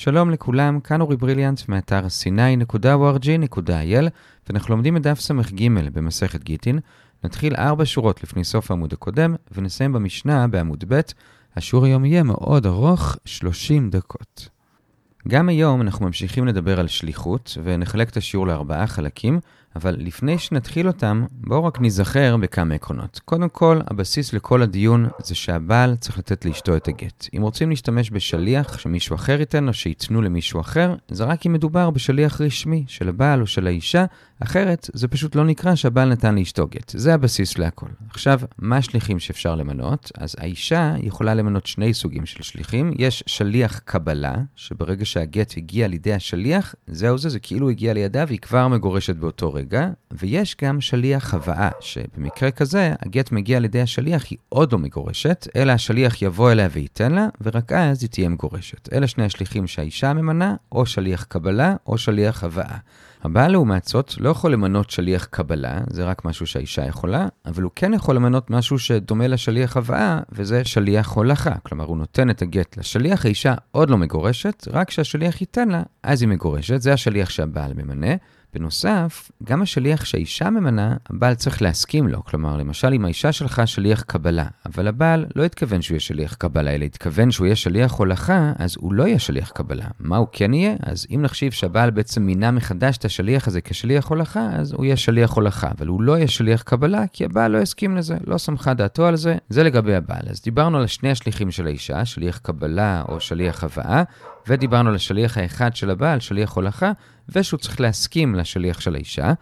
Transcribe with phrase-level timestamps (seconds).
[0.00, 4.08] שלום לכולם, כאן אורי בריליאנט מאתר sny.org.il
[4.48, 6.78] ואנחנו לומדים את דף ס"ג במסכת גיטין.
[7.24, 11.00] נתחיל ארבע שורות לפני סוף העמוד הקודם ונסיים במשנה בעמוד ב'.
[11.56, 14.48] השיעור היום יהיה מאוד ארוך, 30 דקות.
[15.28, 19.40] גם היום אנחנו ממשיכים לדבר על שליחות ונחלק את השיעור לארבעה חלקים.
[19.76, 23.20] אבל לפני שנתחיל אותם, בואו רק ניזכר בכמה עקרונות.
[23.24, 27.26] קודם כל, הבסיס לכל הדיון זה שהבעל צריך לתת לאשתו את הגט.
[27.36, 31.90] אם רוצים להשתמש בשליח שמישהו אחר ייתן או שייתנו למישהו אחר, זה רק אם מדובר
[31.90, 34.04] בשליח רשמי של הבעל או של האישה,
[34.42, 36.92] אחרת זה פשוט לא נקרא שהבעל נתן לאשתו גט.
[36.96, 37.86] זה הבסיס להכל.
[38.10, 40.12] עכשיו, מה השליחים שאפשר למנות?
[40.18, 42.92] אז האישה יכולה למנות שני סוגים של שליחים.
[42.98, 48.38] יש שליח קבלה, שברגע שהגט הגיע לידי השליח, זהו זה, זה כאילו הגיע לידה והיא
[48.38, 49.88] כבר מגורשת באותו רגע.
[50.12, 55.72] ויש גם שליח הבאה, שבמקרה כזה, הגט מגיע לידי השליח, היא עוד לא מגורשת, אלא
[55.72, 58.92] השליח יבוא אליה וייתן לה, ורק אז היא תהיה מגורשת.
[58.92, 62.76] אלה שני השליחים שהאישה ממנה, או שליח קבלה, או שליח הבאה.
[63.24, 67.70] הבעל לעומת זאת לא יכול למנות שליח קבלה, זה רק משהו שהאישה יכולה, אבל הוא
[67.76, 71.54] כן יכול למנות משהו שדומה לשליח הבאה, וזה שליח הולכה.
[71.62, 76.22] כלומר, הוא נותן את הגט לשליח, האישה עוד לא מגורשת, רק כשהשליח ייתן לה, אז
[76.22, 78.14] היא מגורשת, זה השליח שהבעל ממנה.
[78.58, 82.24] בנוסף, גם השליח שהאישה ממנה, הבעל צריך להסכים לו.
[82.24, 86.74] כלומר, למשל, אם האישה שלך שליח קבלה, אבל הבעל לא התכוון שהוא יהיה שליח קבלה,
[86.74, 89.84] אלא התכוון שהוא יהיה שליח הולכה, אז הוא לא יהיה שליח קבלה.
[90.00, 90.74] מה הוא כן יהיה?
[90.82, 94.96] אז אם נחשיב שהבעל בעצם מינה מחדש את השליח הזה כשליח הולכה, אז הוא יהיה
[94.96, 98.74] שליח הולכה, אבל הוא לא יהיה שליח קבלה, כי הבעל לא הסכים לזה, לא שמחה
[98.74, 99.36] דעתו על זה.
[99.48, 100.22] זה לגבי הבעל.
[100.30, 104.02] אז דיברנו על שני השליחים של האישה, שליח קבלה או שליח הבאה,
[104.48, 106.92] ודיברנו על השליח האחד של הבעל, שליח הולכה,
[107.28, 109.32] ושהוא צריך להסכים לשליח של האישה.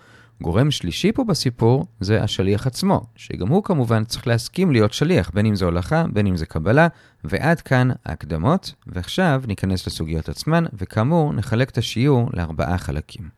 [0.42, 5.46] גורם שלישי פה בסיפור זה השליח עצמו, שגם הוא כמובן צריך להסכים להיות שליח, בין
[5.46, 6.88] אם זה הולכה, בין אם זה קבלה,
[7.24, 13.28] ועד כאן ההקדמות, ועכשיו ניכנס לסוגיות עצמן, וכאמור נחלק את השיעור לארבעה חלקים.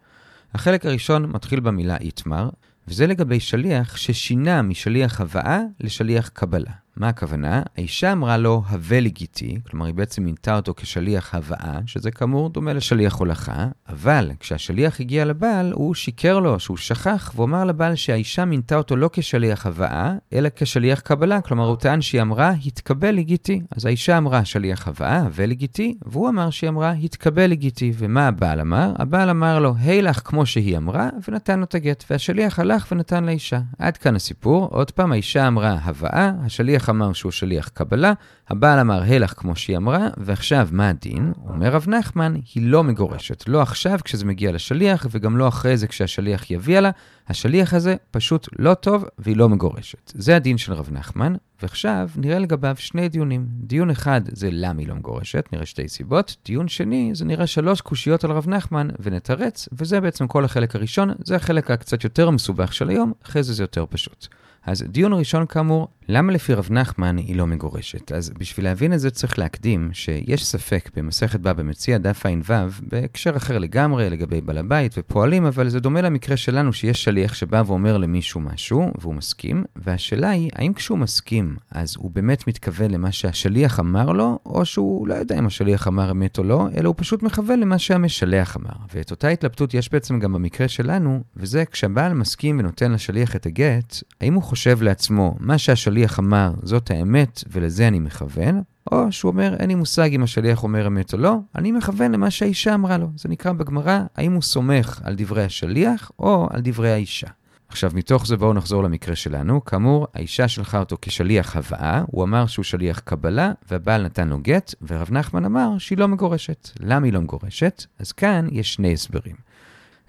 [0.55, 2.49] החלק הראשון מתחיל במילה איתמר,
[2.89, 6.73] וזה לגבי שליח ששינה משליח הבאה לשליח קבלה.
[6.99, 7.63] מה הכוונה?
[7.77, 12.51] האישה אמרה לו, הווה לי גיטי, כלומר היא בעצם מינתה אותו כשליח הבאה, שזה כאמור
[12.51, 17.95] דומה לשליח הולכה, אבל כשהשליח הגיע לבעל, הוא שיקר לו שהוא שכח, והוא אמר לבעל
[17.95, 23.11] שהאישה מינתה אותו לא כשליח הבאה, אלא כשליח קבלה, כלומר הוא טען שהיא אמרה, התקבל
[23.11, 23.61] לי גיטי.
[23.77, 27.93] אז האישה אמרה שליח הבאה, הווה לי גיטי, והוא אמר שהיא אמרה, התקבל לי גיטי.
[27.99, 28.93] ומה הבעל אמר?
[28.99, 33.25] הבעל אמר לו, היי לך כמו שהיא אמרה, ונתן לו את הגט, והשליח הלך ונתן
[33.25, 33.61] לאישה.
[33.79, 38.13] עד כאן הסיפור, עוד פעם האישה אמרה הבאה, השליח אמר שהוא שליח קבלה,
[38.49, 41.33] הבעל אמר הלך כמו שהיא אמרה, ועכשיו מה הדין?
[41.49, 43.45] אומר רב נחמן, היא לא מגורשת.
[43.49, 46.91] לא עכשיו כשזה מגיע לשליח, וגם לא אחרי זה כשהשליח יביע לה.
[47.29, 50.13] השליח הזה פשוט לא טוב, והיא לא מגורשת.
[50.15, 53.47] זה הדין של רב נחמן, ועכשיו נראה לגביו שני דיונים.
[53.51, 56.37] דיון אחד זה למה היא לא מגורשת, נראה שתי סיבות.
[56.45, 61.11] דיון שני זה נראה שלוש קושיות על רב נחמן, ונתרץ, וזה בעצם כל החלק הראשון,
[61.25, 64.29] זה החלק הקצת יותר מסובך של היום, אחרי זה זה יותר פשוט.
[64.69, 68.13] אז דיון ראשון כאמור, למה לפי רב נחמן היא לא מגורשת?
[68.13, 73.37] אז בשביל להבין את זה צריך להקדים שיש ספק במסכת בבא מציע דף ע"ו בהקשר
[73.37, 77.99] אחר לגמרי לגבי בעל הבית ופועלים, אבל זה דומה למקרה שלנו שיש שליח שבא ואומר
[77.99, 83.81] למישהו משהו והוא מסכים, והשאלה היא האם כשהוא מסכים אז הוא באמת מתכוון למה שהשליח
[83.81, 87.23] אמר לו, או שהוא לא יודע אם השליח אמר אמת או לא, אלא הוא פשוט
[87.23, 88.77] מכוון למה שהמשלח אמר.
[88.95, 93.97] ואת אותה התלבטות יש בעצם גם במקרה שלנו, וזה כשהבעל מסכים ונותן לשליח את הגט,
[94.21, 94.43] האם הוא
[94.81, 99.75] לעצמו מה שהשליח השליח אמר, זאת האמת ולזה אני מכוון, או שהוא אומר, אין לי
[99.75, 103.07] מושג אם השליח אומר אמת או לא, אני מכוון למה שהאישה אמרה לו.
[103.17, 107.29] זה נקרא בגמרא, האם הוא סומך על דברי השליח או על דברי האישה.
[107.69, 109.65] עכשיו, מתוך זה בואו נחזור למקרה שלנו.
[109.65, 114.75] כאמור, האישה שלחה אותו כשליח הבאה, הוא אמר שהוא שליח קבלה, והבעל נתן לו גט,
[114.89, 116.69] ורב נחמן אמר שהיא לא מגורשת.
[116.81, 117.85] למה היא לא מגורשת?
[117.99, 119.48] אז כאן יש שני הסברים.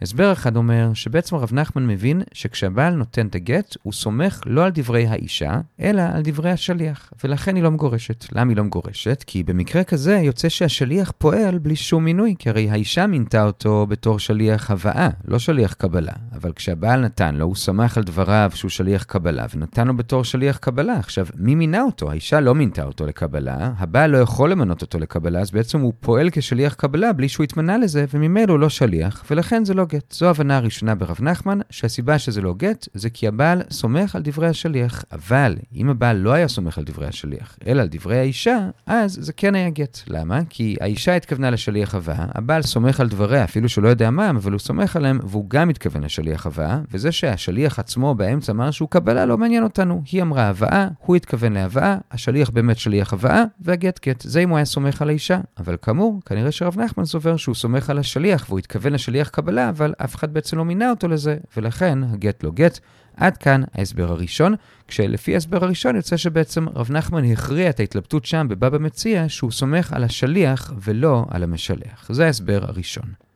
[0.01, 4.71] הסבר אחד אומר שבעצם הרב נחמן מבין שכשהבעל נותן את הגט, הוא סומך לא על
[4.73, 8.25] דברי האישה, אלא על דברי השליח, ולכן היא לא מגורשת.
[8.31, 9.23] למה היא לא מגורשת?
[9.27, 14.19] כי במקרה כזה יוצא שהשליח פועל בלי שום מינוי, כי הרי האישה מינתה אותו בתור
[14.19, 16.13] שליח הבאה, לא שליח קבלה.
[16.33, 20.57] אבל כשהבעל נתן לו, הוא סמך על דבריו שהוא שליח קבלה, ונתן לו בתור שליח
[20.57, 21.00] קבלה.
[21.00, 22.12] עכשיו, מי מינה אותו?
[22.12, 26.29] האישה לא מינתה אותו לקבלה, הבעל לא יכול למנות אותו לקבלה, אז בעצם הוא פועל
[26.31, 30.12] כשליח קבלה בלי שהוא התמנה לזה, וממילא הוא לא שליח, ולכן זה לא גט.
[30.12, 34.47] זו ההבנה הראשונה ברב נחמן, שהסיבה שזה לא גט, זה כי הבעל סומך על דברי
[34.47, 35.03] השליח.
[35.12, 39.33] אבל אם הבעל לא היה סומך על דברי השליח, אלא על דברי האישה, אז זה
[39.33, 40.00] כן היה גט.
[40.07, 40.41] למה?
[40.50, 44.51] כי האישה התכוונה לשליח הבאה, הבעל סומך על דבריה, אפילו שהוא לא יודע מה, אבל
[44.51, 49.25] הוא סומך עליהם, והוא גם מתכוון לשליח הבאה, וזה שהשליח עצמו באמצע אמר שהוא קבלה
[49.25, 50.01] לא מעניין אותנו.
[50.12, 54.21] היא אמרה הבאה, הוא התכוון להבאה, השליח באמת שליח הבאה, והגט גט.
[54.21, 55.39] זה אם הוא היה סומך על האישה.
[55.57, 59.93] אבל כאמור, כנראה שרב נחמן סובר שהוא סומך על השליח, והוא התכוון לשליח קבלה, אבל
[59.97, 62.79] אף אחד בעצם לא מינה אותו לזה, ולכן הגט לא גט.
[63.17, 64.55] עד כאן ההסבר הראשון,
[64.87, 69.93] כשלפי ההסבר הראשון יוצא שבעצם רב נחמן הכריע את ההתלבטות שם בבבא מציע שהוא סומך
[69.93, 72.07] על השליח ולא על המשלח.
[72.09, 73.28] זה ההסבר הראשון.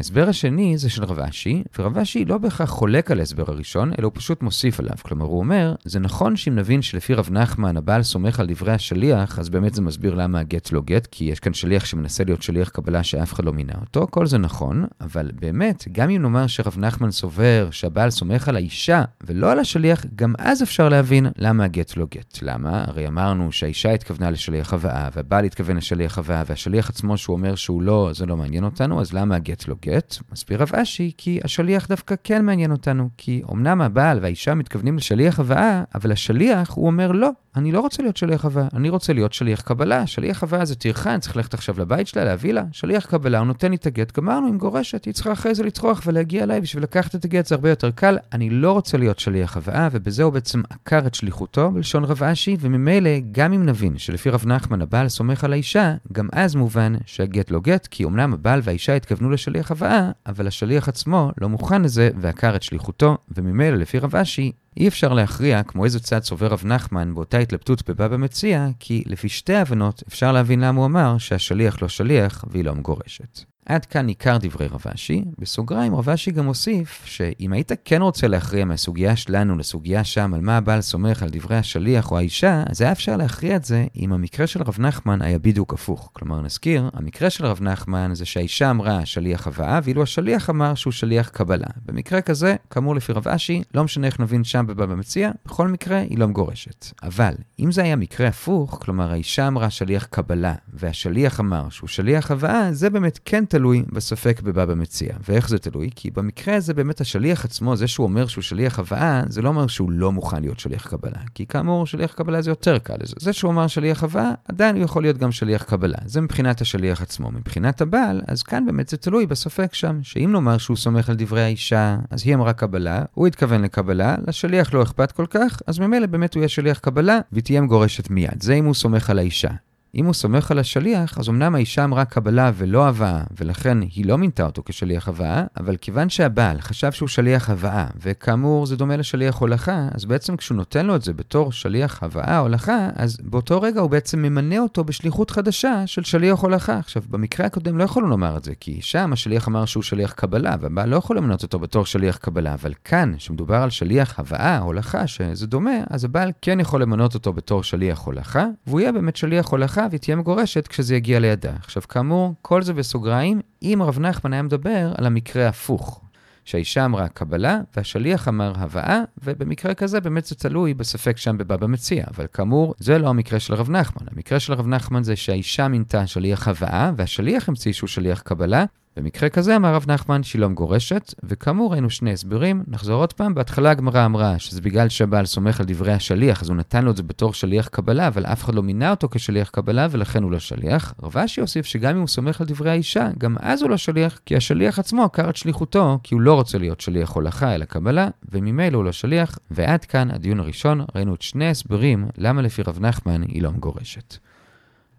[0.00, 4.04] ההסבר השני זה של רב אשי, ורב אשי לא בהכרח חולק על ההסבר הראשון, אלא
[4.04, 4.94] הוא פשוט מוסיף עליו.
[5.02, 9.38] כלומר, הוא אומר, זה נכון שאם נבין שלפי רב נחמן הבעל סומך על דברי השליח,
[9.38, 12.68] אז באמת זה מסביר למה הגט לא גט, כי יש כאן שליח שמנסה להיות שליח
[12.68, 16.74] קבלה שאף אחד לא מינה אותו, כל זה נכון, אבל באמת, גם אם נאמר שרב
[16.78, 21.96] נחמן סובר שהבעל סומך על האישה ולא על השליח, גם אז אפשר להבין למה הגט
[21.96, 22.38] לא גט.
[22.42, 22.84] למה?
[22.86, 27.82] הרי אמרנו שהאישה התכוונה לשליח הבאה, והבעל התכוון לשליח הבאה, והשליח עצמו שהוא אומר שהוא
[27.82, 29.89] לא, זה לא מעניין אותנו, אז למה הגט לא גט?
[29.90, 34.96] גט, מסביר רב אשי, כי השליח דווקא כן מעניין אותנו, כי אמנם הבעל והאישה מתכוונים
[34.96, 39.12] לשליח הבאה, אבל השליח, הוא אומר לא, אני לא רוצה להיות שליח הבאה, אני רוצה
[39.12, 40.06] להיות שליח קבלה.
[40.06, 42.64] שליח הבאה זה טרחה, אני צריך ללכת עכשיו לבית שלה, להביא לה.
[42.72, 46.02] שליח קבלה, הוא נותן לי את הגט, גמרנו עם גורשת, היא צריכה אחרי זה לצרוח
[46.06, 48.18] ולהגיע אליי בשביל לקחת את הגט, זה הרבה יותר קל.
[48.32, 52.56] אני לא רוצה להיות שליח הבאה, ובזה הוא בעצם עקר את שליחותו, בלשון רב אשי,
[52.60, 57.50] וממילא, גם אם נבין שלפי רב נחמן הבעל סומך על האישה, גם אז מובן שהגט
[57.50, 62.10] לא גט, כי אמנם הבעל והאישה התכוונו לשליח הבאה, אבל השליח עצמו לא מוכן לזה
[62.20, 66.62] ועקר את שליחותו, וממילא לפי רב אשי, אי אפשר להכריע כמו איזה צד סובר רב
[66.64, 71.82] נחמן באותה התלבטות בבבא מציע, כי לפי שתי הבנות אפשר להבין למה הוא אמר שהשליח
[71.82, 73.40] לא שליח והיא לא מגורשת.
[73.70, 75.24] עד כאן עיקר דברי רב אשי.
[75.38, 80.40] בסוגריים רב אשי גם הוסיף שאם היית כן רוצה להכריע מהסוגיה שלנו לסוגיה שם על
[80.40, 84.12] מה הבעל סומך על דברי השליח או האישה, אז היה אפשר להכריע את זה אם
[84.12, 86.10] המקרה של רב נחמן היה בדיוק הפוך.
[86.12, 90.92] כלומר נזכיר, המקרה של רב נחמן זה שהאישה אמרה שליח הבאה, ואילו השליח אמר שהוא
[90.92, 91.66] שליח קבלה.
[91.86, 95.98] במקרה כזה, כאמור לפי רב אשי, לא משנה איך נבין שם בבבא מציע, בכל מקרה
[95.98, 96.86] היא לא מגורשת.
[97.02, 102.30] אבל אם זה היה מקרה הפוך, כלומר האישה אמרה שליח קבלה, והשליח אמר שהוא שליח
[102.30, 103.59] הבאה, זה באמת כן תלוי
[103.92, 105.14] בספק בבבא מציע.
[105.28, 105.90] ואיך זה תלוי?
[105.96, 109.66] כי במקרה הזה באמת השליח עצמו, זה שהוא אומר שהוא שליח הבאה, זה לא אומר
[109.66, 111.20] שהוא לא מוכן להיות שליח קבלה.
[111.34, 112.96] כי כאמור, שליח קבלה זה יותר קל.
[113.18, 115.98] זה שהוא אמר שליח הבאה, עדיין הוא יכול להיות גם שליח קבלה.
[116.04, 117.30] זה מבחינת השליח עצמו.
[117.30, 121.42] מבחינת הבעל, אז כאן באמת זה תלוי בספק שם, שאם נאמר שהוא סומך על דברי
[121.42, 126.06] האישה, אז היא אמרה קבלה, הוא התכוון לקבלה, לשליח לא אכפת כל כך, אז ממילא
[126.06, 128.42] באמת הוא יהיה שליח קבלה, והיא תהיה מגורשת מיד.
[128.42, 129.50] זה אם הוא סומך על האישה.
[129.94, 134.18] אם הוא סומך על השליח, אז אמנם האישה אמרה קבלה ולא הבאה, ולכן היא לא
[134.18, 139.36] מינתה אותו כשליח הבאה, אבל כיוון שהבעל חשב שהוא שליח הבאה, וכאמור זה דומה לשליח
[139.36, 143.80] הולכה, אז בעצם כשהוא נותן לו את זה בתור שליח הבאה הולכה, אז באותו רגע
[143.80, 146.78] הוא בעצם ממנה אותו בשליחות חדשה של שליח הולכה.
[146.78, 150.56] עכשיו, במקרה הקודם לא יכולנו לומר את זה, כי שם השליח אמר שהוא שליח קבלה,
[150.60, 155.06] והבעל לא יכול למנות אותו בתור שליח קבלה, אבל כאן, שמדובר על שליח הבאה, הולכה,
[155.06, 159.48] שזה דומה, אז הבעל כן יכול למנות אותו בתור שליח הולכה, והוא יהיה באמת שליח
[159.48, 161.52] הולכה והיא תהיה מגורשת כשזה יגיע לידה.
[161.58, 166.00] עכשיו, כאמור, כל זה בסוגריים, אם רב נחמן היה מדבר על המקרה ההפוך.
[166.44, 172.04] שהאישה אמרה קבלה, והשליח אמר הבאה, ובמקרה כזה באמת זה תלוי בספק שם בבבא מציע.
[172.14, 174.06] אבל כאמור, זה לא המקרה של רב נחמן.
[174.16, 178.64] המקרה של רב נחמן זה שהאישה מינתה שליח הבאה, והשליח המציא שהוא שליח קבלה,
[178.96, 182.62] במקרה כזה אמר רב נחמן שהיא לא מגורשת, וכאמור ראינו שני הסברים.
[182.66, 186.56] נחזור עוד פעם, בהתחלה הגמרא אמרה שזה בגלל שהבעל סומך על דברי השליח, אז הוא
[186.56, 189.86] נתן לו את זה בתור שליח קבלה, אבל אף אחד לא מינה אותו כשליח קבלה,
[189.90, 190.94] ולכן הוא לא שליח.
[191.02, 194.20] רב אשי הוסיף שגם אם הוא סומך על דברי האישה, גם אז הוא לא שליח,
[194.26, 198.08] כי השליח עצמו עקר את שליחותו, כי הוא לא רוצה להיות שליח הולכה אלא קבלה,
[198.32, 199.38] וממילא הוא לא שליח.
[199.50, 204.16] ועד כאן הדיון הראשון, ראינו את שני הסברים למה לפי רב נחמן היא לא מגורשת.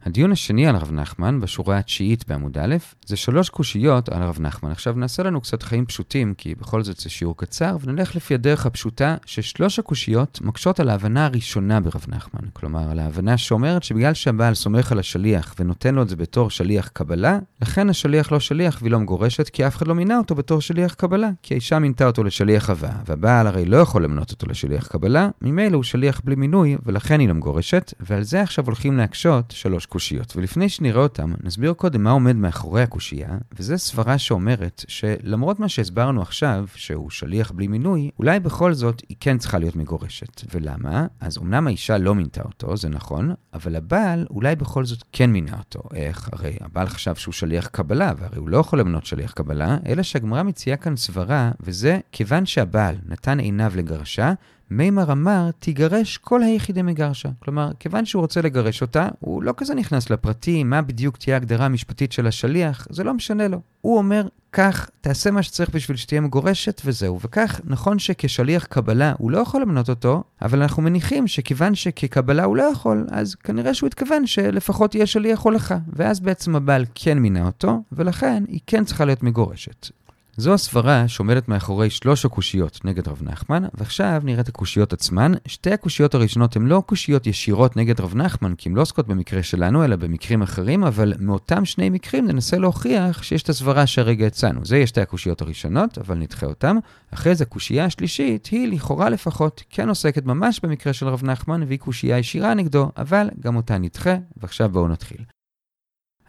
[0.05, 4.71] הדיון השני על רב נחמן, בשורה התשיעית בעמוד א', זה שלוש קושיות על רב נחמן.
[4.71, 8.65] עכשיו נעשה לנו קצת חיים פשוטים, כי בכל זאת זה שיעור קצר, ונלך לפי הדרך
[8.65, 12.41] הפשוטה ששלוש הקושיות מקשות על ההבנה הראשונה ברב נחמן.
[12.53, 16.87] כלומר, על ההבנה שאומרת שבגלל שהבעל סומך על השליח ונותן לו את זה בתור שליח
[16.87, 20.61] קבלה, לכן השליח לא שליח והיא לא מגורשת, כי אף אחד לא מינה אותו בתור
[20.61, 24.87] שליח קבלה, כי האישה מינתה אותו לשליח הבאה, והבעל הרי לא יכול למנות אותו לשליח
[24.87, 29.51] קבלה, ממילא הוא שליח בלי מינוי, ולכן היא לא מגורשת, ועל זה עכשיו הולכים להקשות
[29.51, 35.59] שלוש קושיות, ולפני שנראה אותם, נסביר קודם מה עומד מאחורי הקושייה, וזו סברה שאומרת שלמרות
[35.59, 40.41] מה שהסברנו עכשיו, שהוא שליח בלי מינוי, אולי בכל זאת היא כן צריכה להיות מגורשת.
[40.53, 41.07] ולמה?
[41.19, 45.57] אז אמנם האישה לא מינתה אותו, זה נכון, אבל הבעל אולי בכל זאת כן מינה
[45.57, 45.81] אותו.
[45.93, 46.29] איך?
[46.33, 50.43] הרי הבעל חשב שהוא שליח קבלה, והרי הוא לא יכול למנות שליח קבלה, אלא שהגמרא
[50.43, 54.33] מציעה כאן סברה, וזה כיוון שהבעל נתן עיניו לגרשה,
[54.71, 57.29] מימר אמר, תיגרש כל היחידי מגרשה.
[57.39, 61.65] כלומר, כיוון שהוא רוצה לגרש אותה, הוא לא כזה נכנס לפרטים, מה בדיוק תהיה ההגדרה
[61.65, 63.61] המשפטית של השליח, זה לא משנה לו.
[63.81, 67.19] הוא אומר, כך, תעשה מה שצריך בשביל שתהיה מגורשת וזהו.
[67.21, 72.57] וכך, נכון שכשליח קבלה הוא לא יכול למנות אותו, אבל אנחנו מניחים שכיוון שכקבלה הוא
[72.57, 75.77] לא יכול, אז כנראה שהוא התכוון שלפחות יהיה שליח הולכה.
[75.93, 79.89] ואז בעצם הבעל כן מינה אותו, ולכן היא כן צריכה להיות מגורשת.
[80.37, 85.31] זו הסברה שעומדת מאחורי שלוש הקושיות נגד רב נחמן, ועכשיו נראה את הקושיות עצמן.
[85.45, 89.43] שתי הקושיות הראשונות הן לא קושיות ישירות נגד רב נחמן, כי הן לא עוסקות במקרה
[89.43, 94.65] שלנו, אלא במקרים אחרים, אבל מאותם שני מקרים ננסה להוכיח שיש את הסברה שהרגע הצענו.
[94.65, 96.77] זה יהיה שתי הקושיות הראשונות, אבל נדחה אותן.
[97.13, 101.79] אחרי זה הקושייה השלישית היא, לכאורה לפחות, כן עוסקת ממש במקרה של רב נחמן, והיא
[101.79, 105.40] קושייה ישירה נגדו, אבל גם אותה נדחה, ועכשיו בואו נתחיל.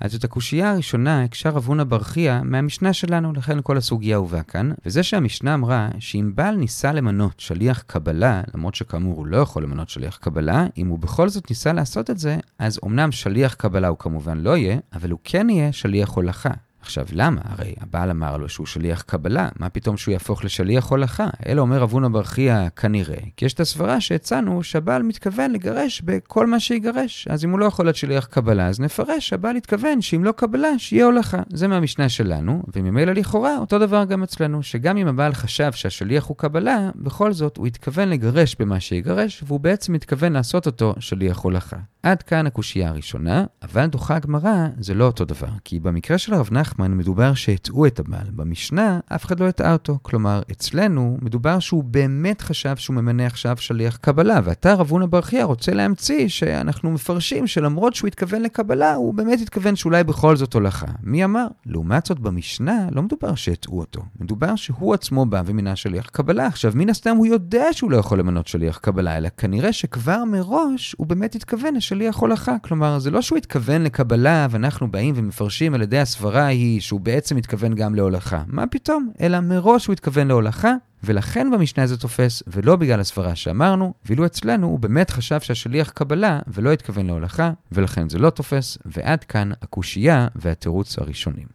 [0.02, 4.42] אז את הקושייה הראשונה הקשר רב הונא בר חייא מהמשנה שלנו, לכן כל הסוגיה הובאה
[4.42, 9.62] כאן, וזה שהמשנה אמרה שאם בעל ניסה למנות שליח קבלה, למרות שכאמור הוא לא יכול
[9.62, 13.88] למנות שליח קבלה, אם הוא בכל זאת ניסה לעשות את זה, אז אמנם שליח קבלה
[13.88, 16.52] הוא כמובן לא יהיה, אבל הוא כן יהיה שליח הולכה.
[16.82, 17.40] עכשיו, למה?
[17.44, 21.28] הרי הבעל אמר לו שהוא שליח קבלה, מה פתאום שהוא יהפוך לשליח הולכה?
[21.46, 26.60] אלא אומר אבונה ברכיה כנראה, כי יש את הסברה שהצענו שהבעל מתכוון לגרש בכל מה
[26.60, 27.28] שיגרש.
[27.30, 30.78] אז אם הוא לא יכול להיות שליח קבלה, אז נפרש שהבעל התכוון שאם לא קבלה,
[30.78, 31.42] שיהיה הולכה.
[31.52, 36.36] זה מהמשנה שלנו, וממילא לכאורה אותו דבר גם אצלנו, שגם אם הבעל חשב שהשליח הוא
[36.36, 41.76] קבלה, בכל זאת הוא התכוון לגרש במה שיגרש, והוא בעצם מתכוון לעשות אותו שליח הולכה.
[42.02, 46.48] עד כאן הקושייה הראשונה, אבל דוחה הגמרא זה לא אותו דבר, כי במקרה של הרב
[46.52, 48.26] נחמן מדובר שהטעו את הבעל.
[48.30, 49.98] במשנה אף אחד לא הטעה אותו.
[50.02, 55.44] כלומר, אצלנו מדובר שהוא באמת חשב שהוא ממנה עכשיו שליח קבלה, ואתה רב הונא ברכיה
[55.44, 60.86] רוצה להמציא שאנחנו מפרשים שלמרות שהוא התכוון לקבלה, הוא באמת התכוון שאולי בכל זאת הולכה.
[61.02, 61.46] מי אמר?
[61.66, 66.46] לעומת זאת במשנה לא מדובר שהטעו אותו, מדובר שהוא עצמו בא ומינה שליח קבלה.
[66.46, 70.94] עכשיו, מן הסתם הוא יודע שהוא לא יכול למנות שליח קבלה, אלא כנראה שכבר מראש
[70.98, 72.56] הוא באמת התכוון שליח הולכה.
[72.62, 77.36] כלומר, זה לא שהוא התכוון לקבלה ואנחנו באים ומפרשים על ידי הסברה ההיא שהוא בעצם
[77.36, 78.42] התכוון גם להולכה.
[78.46, 79.12] מה פתאום?
[79.20, 84.66] אלא מראש הוא התכוון להולכה, ולכן במשנה זה תופס, ולא בגלל הסברה שאמרנו, ואילו אצלנו
[84.66, 90.28] הוא באמת חשב שהשליח קבלה ולא התכוון להולכה, ולכן זה לא תופס, ועד כאן הקושייה
[90.36, 91.46] והתירוץ הראשונים.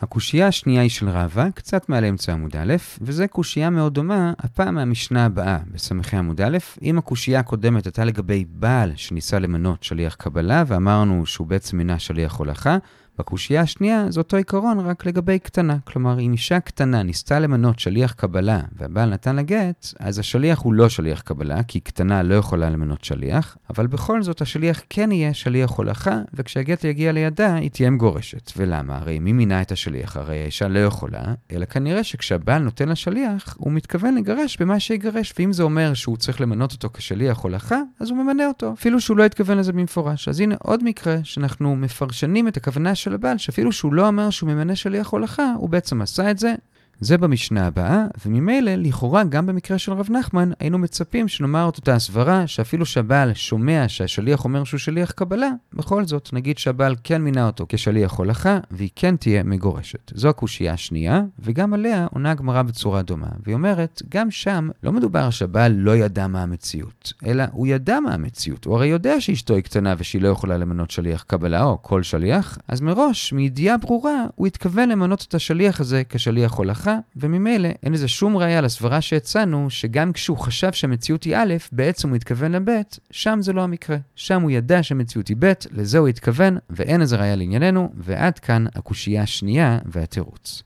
[0.00, 4.74] הקושייה השנייה היא של רבא, קצת מעל אמצע עמוד א', וזו קושייה מאוד דומה, הפעם
[4.74, 10.64] מהמשנה הבאה, בסמכי עמוד א', אם הקושייה הקודמת הייתה לגבי בעל שניסה למנות שליח קבלה,
[10.66, 12.78] ואמרנו שהוא בעצם מינה שליח הולכה,
[13.20, 15.76] בקושייה השנייה זה אותו עיקרון רק לגבי קטנה.
[15.84, 20.74] כלומר, אם אישה קטנה ניסתה למנות שליח קבלה והבעל נתן לה גט, אז השליח הוא
[20.74, 25.34] לא שליח קבלה, כי קטנה לא יכולה למנות שליח, אבל בכל זאת השליח כן יהיה
[25.34, 28.52] שליח הולכה, וכשהגט יגיע לידה היא תהיה מגורשת.
[28.56, 28.96] ולמה?
[28.96, 30.16] הרי מי מינה את השליח?
[30.16, 31.22] הרי האישה לא יכולה,
[31.52, 36.16] אלא כנראה שכשהבעל נותן לה שליח, הוא מתכוון לגרש במה שיגרש, ואם זה אומר שהוא
[36.16, 40.28] צריך למנות אותו כשליח הולכה, אז הוא ממנה אותו, אפילו שהוא לא התכוון לזה במפורש.
[40.28, 44.50] אז הנה עוד מקרה שאנחנו מפרשנים את הכוונה של הבעל, שאפילו שהוא לא אמר שהוא
[44.50, 46.54] ממנה שליח הולכה, הוא בעצם עשה את זה
[47.00, 51.94] זה במשנה הבאה, וממילא, לכאורה, גם במקרה של רב נחמן, היינו מצפים שנאמר את אותה
[51.94, 57.46] הסברה, שאפילו שהבעל שומע שהשליח אומר שהוא שליח קבלה, בכל זאת, נגיד שהבעל כן מינה
[57.46, 60.12] אותו כשליח הולכה, והיא כן תהיה מגורשת.
[60.14, 63.28] זו הקושייה השנייה, וגם עליה עונה הגמרא בצורה דומה.
[63.44, 68.14] והיא אומרת, גם שם לא מדובר שהבעל לא ידע מה המציאות, אלא הוא ידע מה
[68.14, 68.64] המציאות.
[68.64, 72.58] הוא הרי יודע שאשתו היא קטנה ושהיא לא יכולה למנות שליח קבלה, או כל שליח,
[72.68, 76.89] אז מראש, מידיעה ברורה, הוא התכוון למנות את השליח הזה כשליח הולכה.
[76.90, 82.08] הלכה, וממילא אין לזה שום ראייה לסברה שהצענו, שגם כשהוא חשב שהמציאות היא א', בעצם
[82.08, 82.68] הוא התכוון לב',
[83.10, 83.96] שם זה לא המקרה.
[84.14, 88.64] שם הוא ידע שהמציאות היא ב', לזה הוא התכוון, ואין לזה ראייה לענייננו, ועד כאן
[88.74, 90.62] הקושייה השנייה והתירוץ.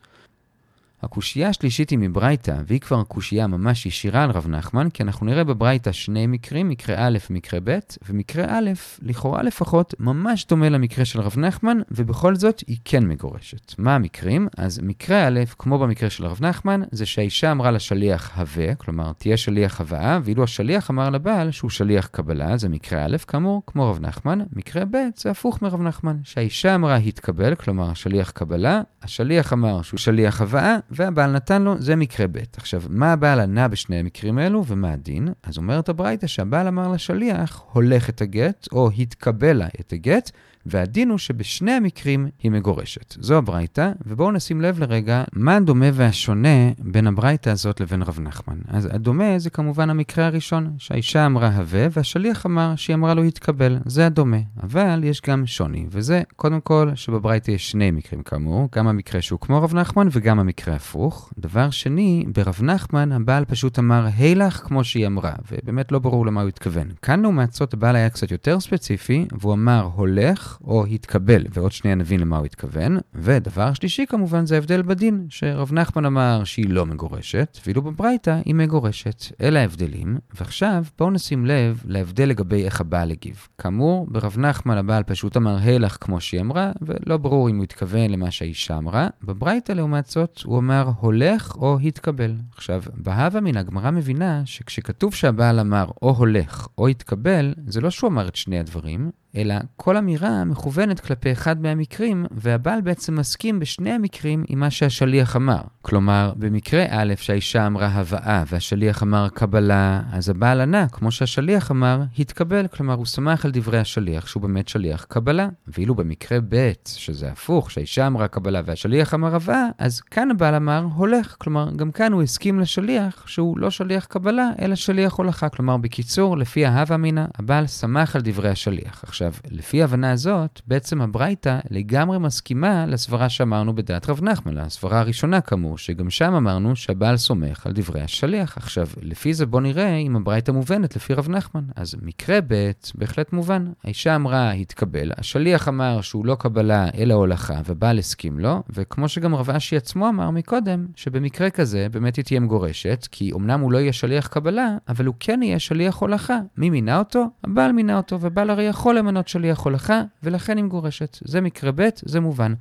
[1.05, 5.45] הקושייה השלישית היא מברייתא, והיא כבר קושייה ממש ישירה על רב נחמן, כי אנחנו נראה
[5.45, 8.71] בברייתא שני מקרים, מקרה א' ומקרה ב', ומקרה א',
[9.03, 13.75] לכאורה לפחות, ממש דומה למקרה של רב נחמן, ובכל זאת היא כן מגורשת.
[13.79, 14.49] מה המקרים?
[14.59, 19.37] אז מקרה א', כמו במקרה של רב נחמן, זה שהאישה אמרה לשליח הווה, כלומר תהיה
[19.37, 23.99] שליח הבאה, ואילו השליח אמר לבעל שהוא שליח קבלה, זה מקרה א', כאמור, כמו רב
[24.01, 24.39] נחמן.
[24.53, 29.99] מקרה ב', זה הפוך מרב נחמן, שהאישה אמרה התקבל, כלומר שליח קבלה, השליח אמר שהוא
[29.99, 32.39] שליח הבאה, והבעל נתן לו, זה מקרה ב'.
[32.57, 35.29] עכשיו, מה הבעל ענה בשני המקרים האלו ומה הדין?
[35.43, 40.31] אז אומרת הברייתא שהבעל אמר לשליח, הולך את הגט, או התקבל לה את הגט,
[40.67, 43.17] והדין הוא שבשני המקרים היא מגורשת.
[43.21, 48.59] זו הברייתא, ובואו נשים לב לרגע מה הדומה והשונה בין הברייתא הזאת לבין רב נחמן.
[48.69, 53.79] אז הדומה זה כמובן המקרה הראשון, שהאישה אמרה הווה, והשליח אמר שהיא אמרה לו התקבל.
[53.87, 54.37] זה הדומה.
[54.63, 59.41] אבל יש גם שוני, וזה קודם כל שבברייתא יש שני מקרים כאמור, גם המקרה שהוא
[59.41, 61.33] כמו רב נחמן וגם המקרה הפוך.
[61.39, 66.41] דבר שני, ברב נחמן הבעל פשוט אמר הילך כמו שהיא אמרה, ובאמת לא ברור למה
[66.41, 66.89] הוא התכוון.
[67.03, 71.95] כאן לעומת זאת הבעל היה קצת יותר ספציפי, והוא אמר הולך או התקבל, ועוד שנייה
[71.95, 72.99] נבין למה הוא התכוון.
[73.15, 78.55] ודבר שלישי כמובן זה ההבדל בדין, שרב נחמן אמר שהיא לא מגורשת, ואילו בברייתא היא
[78.55, 79.23] מגורשת.
[79.41, 83.49] אלה ההבדלים, ועכשיו בואו נשים לב להבדל לגבי איך הבעל הגיב.
[83.59, 88.11] כאמור, ברב נחמן הבעל פשוט אמר הלך כמו שהיא אמרה, ולא ברור אם הוא התכוון
[88.11, 89.09] למה שהאישה אמרה.
[89.23, 92.35] בברייתא לעומת זאת, הוא אמר הולך או התקבל.
[92.57, 98.11] עכשיו, בהווה מן הגמרא מבינה שכשכתוב שהבעל אמר או הולך או התקבל, זה לא שהוא
[98.11, 103.91] אמר את שני הדברים, אלא כל אמירה מכוונת כלפי אחד מהמקרים, והבעל בעצם מסכים בשני
[103.91, 105.61] המקרים עם מה שהשליח אמר.
[105.83, 112.03] כלומר, במקרה א', שהאישה אמרה הבאה והשליח אמר קבלה, אז הבעל ענה, כמו שהשליח אמר,
[112.19, 112.67] התקבל.
[112.67, 115.49] כלומר, הוא שמח על דברי השליח, שהוא באמת שליח קבלה.
[115.67, 120.87] ואילו במקרה ב', שזה הפוך, שהאישה אמרה קבלה והשליח אמר הבאה, אז כאן הבעל אמר
[120.95, 121.37] הולך.
[121.39, 125.49] כלומר, גם כאן הוא הסכים לשליח שהוא לא שליח קבלה, אלא שליח הולכה.
[125.49, 129.05] כלומר, בקיצור, לפי ההווה אמינא, הבעל שמח על דברי השליח.
[129.07, 135.41] עכשיו, לפי ההבנה הזאת, בעצם הברייתא לגמרי מסכימה לסברה שאמרנו בדעת רב נחמן, לסברה הראשונה
[135.41, 138.57] כאמור, שגם שם אמרנו שהבעל סומך על דברי השליח.
[138.57, 141.65] עכשיו, לפי זה בוא נראה אם הברייתא מובנת לפי רב נחמן.
[141.77, 143.65] אז מקרה ב' בהחלט מובן.
[143.85, 149.35] האישה אמרה, התקבל, השליח אמר שהוא לא קבלה אלא הולכה, ובעל הסכים לו, וכמו שגם
[149.35, 153.79] רב אשי עצמו אמר מקודם, שבמקרה כזה באמת היא תהיה מגורשת, כי אמנם הוא לא
[153.79, 156.39] יהיה שליח קבלה, אבל הוא כן יהיה שליח הולכה.
[156.57, 157.27] מי מינה אותו?
[157.45, 161.19] הבעל מינה אותו, ובעל הרי יכול למנות שליח הולכה, ולכן היא מגורשת.
[161.25, 162.55] זה מקרה ב', זה מובן.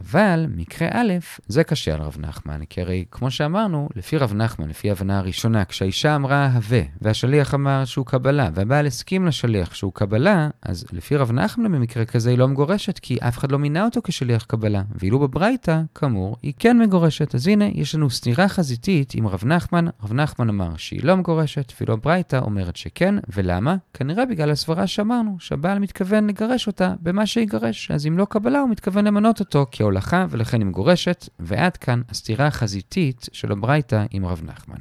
[0.00, 1.12] אבל מקרה א',
[1.48, 5.64] זה קשה על רב נחמן, כי הרי כמו שאמרנו, לפי רב נחמן, לפי ההבנה הראשונה,
[5.64, 11.32] כשהאישה אמרה הווה, והשליח אמר שהוא קבלה, והבעל הסכים לשליח שהוא קבלה, אז לפי רב
[11.32, 14.82] נחמן במקרה כזה היא לא מגורשת, כי אף אחד לא מינה אותו כשליח קבלה.
[14.94, 17.34] ואילו בברייתא, כאמור, היא כן מגורשת.
[17.34, 19.86] אז הנה, יש לנו סתירה חזיתית עם רב נחמן.
[20.02, 23.76] רב נחמן אמר שהיא לא מגורשת, ואילו הברייתא אומרת שכן, ולמה?
[23.94, 27.90] כנראה בגלל הסברה שאמרנו, שהבעל מתכוון לגרש אותה במה שיגרש.
[27.90, 32.46] אז אם לא קבלה, הוא מתכוון למנות אותו כהולכה, ולכן היא מגורשת, ועד כאן הסתירה
[32.46, 34.78] החזיתית של הברייתא עם רב נחמן.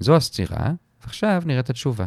[0.00, 2.06] זו הסתירה, ועכשיו נראה התשובה.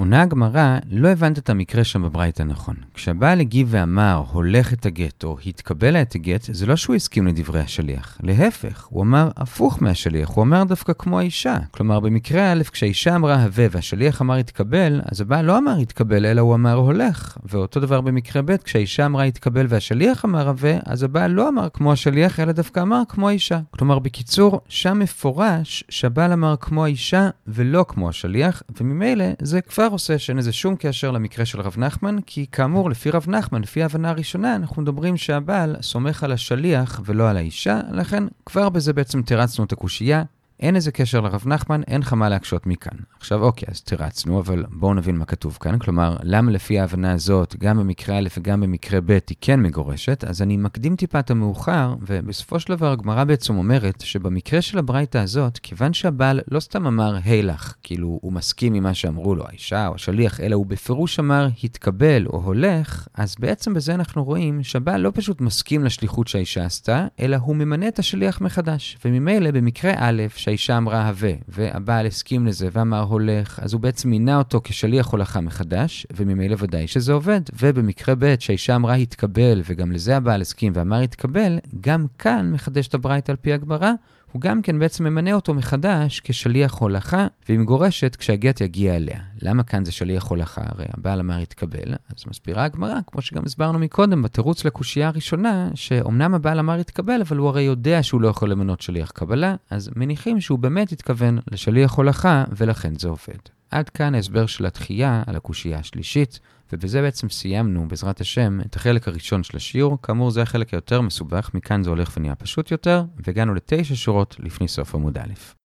[0.00, 2.74] עונה הגמרא, לא הבנת את המקרה שם בברייתא נכון.
[2.94, 7.60] כשהבעל הגיב ואמר, הולך את הגט, או התקבל את הגט, זה לא שהוא הסכים לדברי
[7.60, 8.18] השליח.
[8.22, 11.56] להפך, הוא אמר הפוך מהשליח, הוא אמר דווקא כמו האישה.
[11.70, 16.40] כלומר, במקרה א', כשהאישה אמרה הווה והשליח אמר התקבל, אז הבעל לא אמר התקבל, אלא
[16.40, 17.38] הוא אמר הולך.
[17.44, 21.92] ואותו דבר במקרה ב', כשהאישה אמרה התקבל והשליח אמר הווה, אז הבעל לא אמר כמו
[21.92, 23.60] השליח, אלא דווקא אמר כמו האישה.
[23.70, 30.18] כלומר, בקיצור, שם מפורש שהבעל אמר כמו האישה ולא כמו השליח, וממילא זה כבר עושה
[30.18, 34.10] שאין לזה שום קשר למקרה של רב נחמן, כי כאמור, לפי רב נחמן, לפי ההבנה
[34.10, 39.64] הראשונה, אנחנו מדברים שהבעל סומך על השליח ולא על האישה, לכן כבר בזה בעצם תירצנו
[39.64, 40.22] את הקושייה.
[40.60, 42.96] אין איזה קשר לרב נחמן, אין לך מה להקשות מכאן.
[43.18, 45.78] עכשיו אוקיי, אז תירצנו, אבל בואו נבין מה כתוב כאן.
[45.78, 50.24] כלומר, למה לפי ההבנה הזאת, גם במקרה א' וגם במקרה ב' היא כן מגורשת?
[50.24, 55.18] אז אני מקדים טיפה את המאוחר, ובסופו של דבר הגמרא בעצם אומרת שבמקרה של הברייתא
[55.18, 59.86] הזאת, כיוון שהבעל לא סתם אמר הילך, כאילו הוא מסכים עם מה שאמרו לו, האישה
[59.86, 65.00] או השליח, אלא הוא בפירוש אמר התקבל או הולך, אז בעצם בזה אנחנו רואים שהבעל
[65.00, 68.98] לא פשוט מסכים לשליחות שהאישה עשתה, אלא הוא ממנה את השליח מחדש.
[69.04, 74.38] וממילא במקרה א', שהאישה אמרה הווה, והבעל הסכים לזה ואמר הולך, אז הוא בעצם מינה
[74.38, 77.40] אותו כשליח הולכה מחדש, וממילא ודאי שזה עובד.
[77.60, 82.94] ובמקרה ב' שהאישה אמרה התקבל, וגם לזה הבעל הסכים ואמר התקבל, גם כאן מחדש את
[82.94, 83.92] הברייתא על פי הגמרא,
[84.32, 89.20] הוא גם כן בעצם ממנה אותו מחדש כשליח הולכה, והיא מגורשת כשהגט יגיע אליה.
[89.42, 90.62] למה כאן זה שליח הולכה?
[90.64, 96.34] הרי הבעל אמר יתקבל, אז מסבירה הגמרא, כמו שגם הסברנו מקודם, בתירוץ לקושייה הראשונה, שאומנם
[96.34, 100.40] הבעל אמר יתקבל, אבל הוא הרי יודע שהוא לא יכול למנות שליח קבלה, אז מניחים
[100.40, 103.59] שהוא באמת התכוון לשליח הולכה, ולכן זה עובד.
[103.70, 106.40] עד כאן ההסבר של התחייה על הקושייה השלישית.
[106.72, 110.02] ובזה בעצם סיימנו, בעזרת השם, את החלק הראשון של השיעור.
[110.02, 114.68] כאמור, זה החלק היותר מסובך, מכאן זה הולך ונהיה פשוט יותר, והגענו לתשע שורות לפני
[114.68, 115.59] סוף עמוד א'.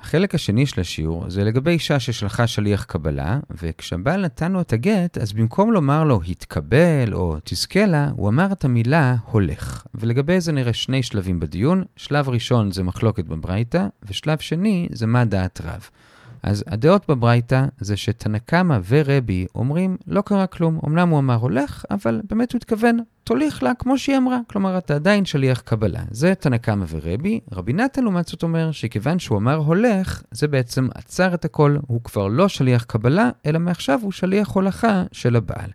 [0.00, 5.18] החלק השני של השיעור זה לגבי אישה ששלחה שליח קבלה, וכשהבעל נתן לו את הגט,
[5.18, 9.86] אז במקום לומר לו התקבל או תזכה לה, הוא אמר את המילה הולך.
[9.94, 11.84] ולגבי זה נראה שני שלבים בדיון.
[11.96, 15.88] שלב ראשון זה מחלוקת בברייתא, ושלב שני זה מה דעת רב.
[16.42, 20.80] אז הדעות בברייתא זה שתנא קמא ורבי אומרים, לא קרה כלום.
[20.86, 24.38] אמנם הוא אמר הולך, אבל באמת הוא התכוון, תוליך לה כמו שהיא אמרה.
[24.46, 26.00] כלומר, אתה עדיין שליח קבלה.
[26.10, 27.40] זה תנא קמא ורבי.
[27.52, 31.76] רבי נתן לעומת זאת אומר שכיוון שהוא אמר הולך, זה בעצם עצר את הכל.
[31.86, 35.70] הוא כבר לא שליח קבלה, אלא מעכשיו הוא שליח הולכה של הבעל.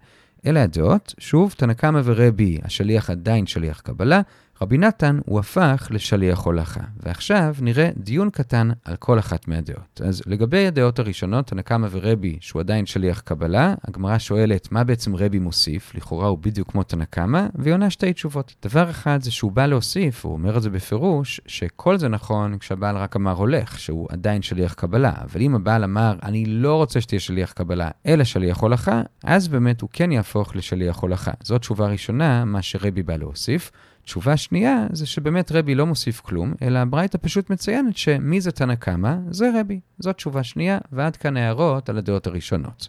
[0.46, 1.14] אלה הדעות.
[1.18, 4.22] שוב, תנא קמא ורבי, השליח עדיין שליח קבלה.
[4.62, 6.82] רבי נתן הוא הפך לשליח הולכה.
[7.04, 10.02] ועכשיו נראה דיון קטן על כל אחת מהדעות.
[10.04, 15.16] אז לגבי הדעות הראשונות, תנא קמא ורבי, שהוא עדיין שליח קבלה, הגמרא שואלת מה בעצם
[15.16, 18.56] רבי מוסיף, לכאורה הוא בדיוק כמו תנא קמא, והיא עונה שתי תשובות.
[18.64, 22.98] דבר אחד זה שהוא בא להוסיף, הוא אומר את זה בפירוש, שכל זה נכון כשהבעל
[22.98, 25.14] רק אמר הולך, שהוא עדיין שליח קבלה.
[25.22, 29.82] אבל אם הבעל אמר, אני לא רוצה שתהיה שליח קבלה, אלא שליח הולכה, אז באמת
[29.82, 31.32] הוא כן יהפוך לשליח הולכה.
[31.44, 33.72] זאת תשובה ראשונה, מה שרבי בא להוסיף.
[34.04, 38.76] תשובה שנייה זה שבאמת רבי לא מוסיף כלום, אלא הברייתא פשוט מציינת שמי זה תנא
[38.76, 39.16] קמא?
[39.30, 39.80] זה רבי.
[40.00, 42.88] זאת תשובה שנייה, ועד כאן הערות על הדעות הראשונות.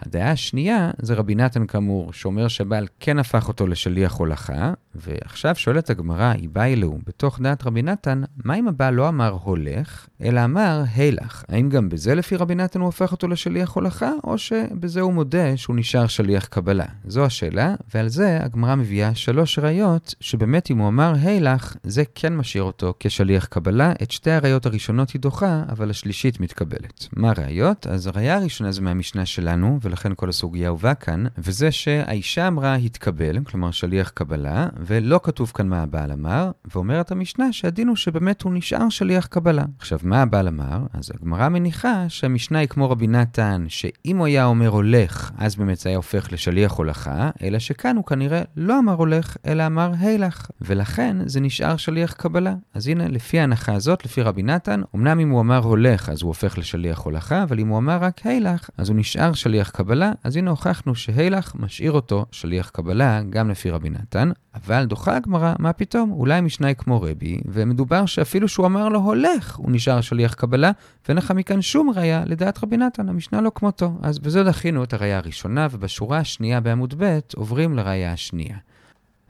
[0.00, 5.90] הדעה השנייה זה רבי נתן כאמור, שאומר שהבעל כן הפך אותו לשליח הולכה, ועכשיו שואלת
[5.90, 11.44] הגמרא, אלוהו, בתוך דעת רבי נתן, מה אם הבעל לא אמר הולך, אלא אמר הילך?
[11.48, 15.56] האם גם בזה לפי רבי נתן הוא הופך אותו לשליח הולכה, או שבזה הוא מודה
[15.56, 16.84] שהוא נשאר שליח קבלה?
[17.06, 22.36] זו השאלה, ועל זה הגמרא מביאה שלוש ראיות, שבאמת אם הוא אמר הילך, זה כן
[22.36, 23.92] משאיר אותו כשליח קבלה.
[24.02, 27.08] את שתי הראיות הראשונות היא דוחה, אבל השלישית מתקבלת.
[27.16, 27.86] מה הראיות?
[27.86, 33.44] אז הראיה הראשונה זה מהמשנה שלנו, ולכן כל הסוגיה הובאה כאן, וזה שהאישה אמרה התקבל,
[33.44, 38.52] כלומר שליח קבלה, ולא כתוב כאן מה הבעל אמר, ואומרת המשנה שהדין הוא שבאמת הוא
[38.54, 39.64] נשאר שליח קבלה.
[39.78, 40.78] עכשיו, מה הבעל אמר?
[40.92, 45.78] אז הגמרא מניחה שהמשנה היא כמו רבי נתן, שאם הוא היה אומר הולך, אז באמת
[45.78, 50.50] זה היה הופך לשליח הולכה, אלא שכאן הוא כנראה לא אמר הולך, אלא אמר הילך,
[50.60, 52.54] ולכן זה נשאר שליח קבלה.
[52.74, 56.28] אז הנה, לפי ההנחה הזאת, לפי רבי נתן, אמנם אם הוא אמר הולך, אז הוא
[56.28, 60.36] הופך לשליח הולכה, אבל אם הוא אמר רק הילך, אז הוא נשאר שליח קבלה, אז
[60.36, 65.72] הנה הוכחנו שהילך משאיר אותו שליח קבלה, גם לפי רבי נתן, אבל דוחה הגמרא, מה
[65.72, 66.12] פתאום?
[66.12, 70.70] אולי משנה היא כמו רבי, ומדובר שאפילו שהוא אמר לו הולך, הוא נשאר שליח קבלה,
[71.04, 73.92] ואין לך מכאן שום ראייה לדעת רבי נתן, המשנה לא כמותו.
[74.02, 78.56] אז בזה דחינו את הראייה הראשונה, ובשורה השנייה בעמוד ב' עוברים לראייה השנייה.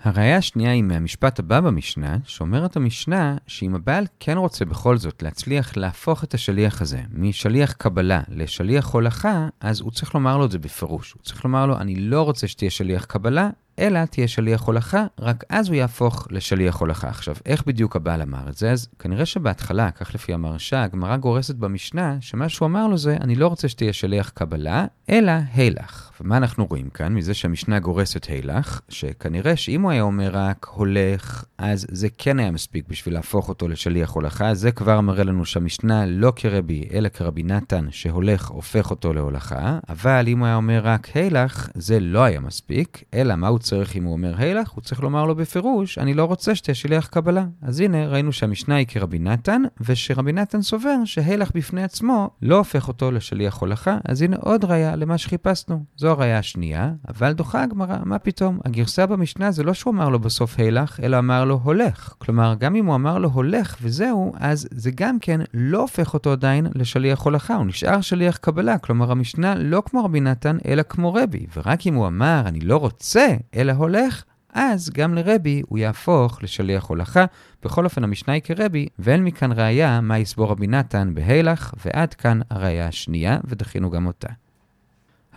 [0.05, 5.77] הראייה השנייה היא מהמשפט הבא במשנה, שאומרת המשנה שאם הבעל כן רוצה בכל זאת להצליח
[5.77, 10.59] להפוך את השליח הזה משליח קבלה לשליח הולכה, אז הוא צריך לומר לו את זה
[10.59, 11.13] בפירוש.
[11.13, 15.45] הוא צריך לומר לו, אני לא רוצה שתהיה שליח קבלה, אלא תהיה שליח הולכה, רק
[15.49, 17.09] אז הוא יהפוך לשליח הולכה.
[17.09, 18.71] עכשיו, איך בדיוק הבעל אמר את זה?
[18.71, 23.35] אז כנראה שבהתחלה, כך לפי המרשה, הגמרא גורסת במשנה, שמה שהוא אמר לו זה, אני
[23.35, 26.11] לא רוצה שתהיה שליח קבלה, אלא הילך.
[26.21, 27.15] ומה אנחנו רואים כאן?
[27.15, 32.51] מזה שהמשנה גורסת הילך, שכנראה שאם הוא היה אומר רק הולך, אז זה כן היה
[32.51, 34.55] מספיק בשביל להפוך אותו לשליח הולכה.
[34.55, 39.79] זה כבר מראה לנו שהמשנה לא כרבי, אלא כרבי נתן, שהולך הופך אותו להולכה.
[39.89, 43.97] אבל אם הוא היה אומר רק הילך, זה לא היה מספיק, אלא מה הוא צריך
[43.97, 44.71] אם הוא אומר הילך?
[44.71, 47.45] הוא צריך לומר לו בפירוש, אני לא רוצה שתהיה שליח קבלה.
[47.63, 52.89] אז הנה, ראינו שהמשנה היא כרבי נתן, ושרבי נתן סובר שהילך בפני עצמו לא הופך
[52.89, 53.99] אותו לשליח הולכה.
[54.05, 55.85] אז הנה עוד ראיה למה שחיפשנו.
[56.05, 58.59] זו הראיה השנייה, אבל דוחה הגמרא, מה פתאום?
[58.65, 62.15] הגרסה במשנה זה לא שהוא אמר לו בסוף הילך, אלא אמר לו הולך.
[62.19, 66.33] כלומר, גם אם הוא אמר לו הולך וזהו, אז זה גם כן לא הופך אותו
[66.33, 68.79] עדיין לשליח הולכה, הוא נשאר שליח קבלה.
[68.79, 71.47] כלומר, המשנה לא כמו רבי נתן, אלא כמו רבי.
[71.57, 76.85] ורק אם הוא אמר, אני לא רוצה, אלא הולך, אז גם לרבי הוא יהפוך לשליח
[76.85, 77.25] הולכה.
[77.63, 82.41] בכל אופן, המשנה היא כרבי, ואין מכאן ראייה מה יסבור רבי נתן בהילך, ועד כאן
[82.51, 84.44] הראייה השנייה, ודחינו גם אותה.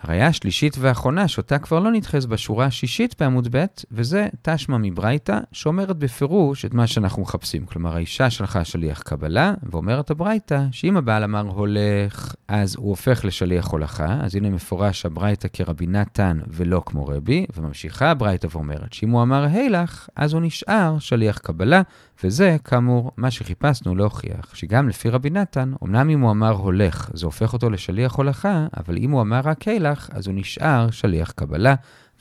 [0.02, 5.96] הראייה השלישית והאחרונה, שאותה כבר לא נתחז בשורה השישית בעמוד ב', וזה תשמע מברייתא, שאומרת
[5.96, 7.66] בפירוש את מה שאנחנו מחפשים.
[7.66, 13.66] כלומר, האישה שלחה שליח קבלה, ואומרת הברייתא, שאם הבעל אמר הולך, אז הוא הופך לשליח
[13.66, 19.22] הולכה, אז הנה מפורש הברייתא כרבי נתן ולא כמו רבי, וממשיכה הברייתא ואומרת שאם הוא
[19.22, 21.82] אמר הילך, אז הוא נשאר שליח קבלה,
[22.24, 27.26] וזה, כאמור, מה שחיפשנו להוכיח, שגם לפי רבי נתן, אמנם אם הוא אמר הולך, זה
[27.26, 31.74] הופך אותו לשליח הולכה, אבל אם הוא אמר רק הילך, אז הוא נשאר שליח קבלה.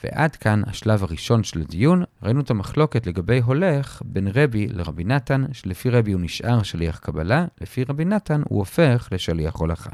[0.03, 2.03] ועד כאן השלב הראשון של הדיון.
[2.23, 7.45] ראינו את המחלוקת לגבי הולך בין רבי לרבי נתן, שלפי רבי הוא נשאר שליח קבלה,
[7.61, 9.89] לפי רבי נתן הוא הופך לשליח הולכה.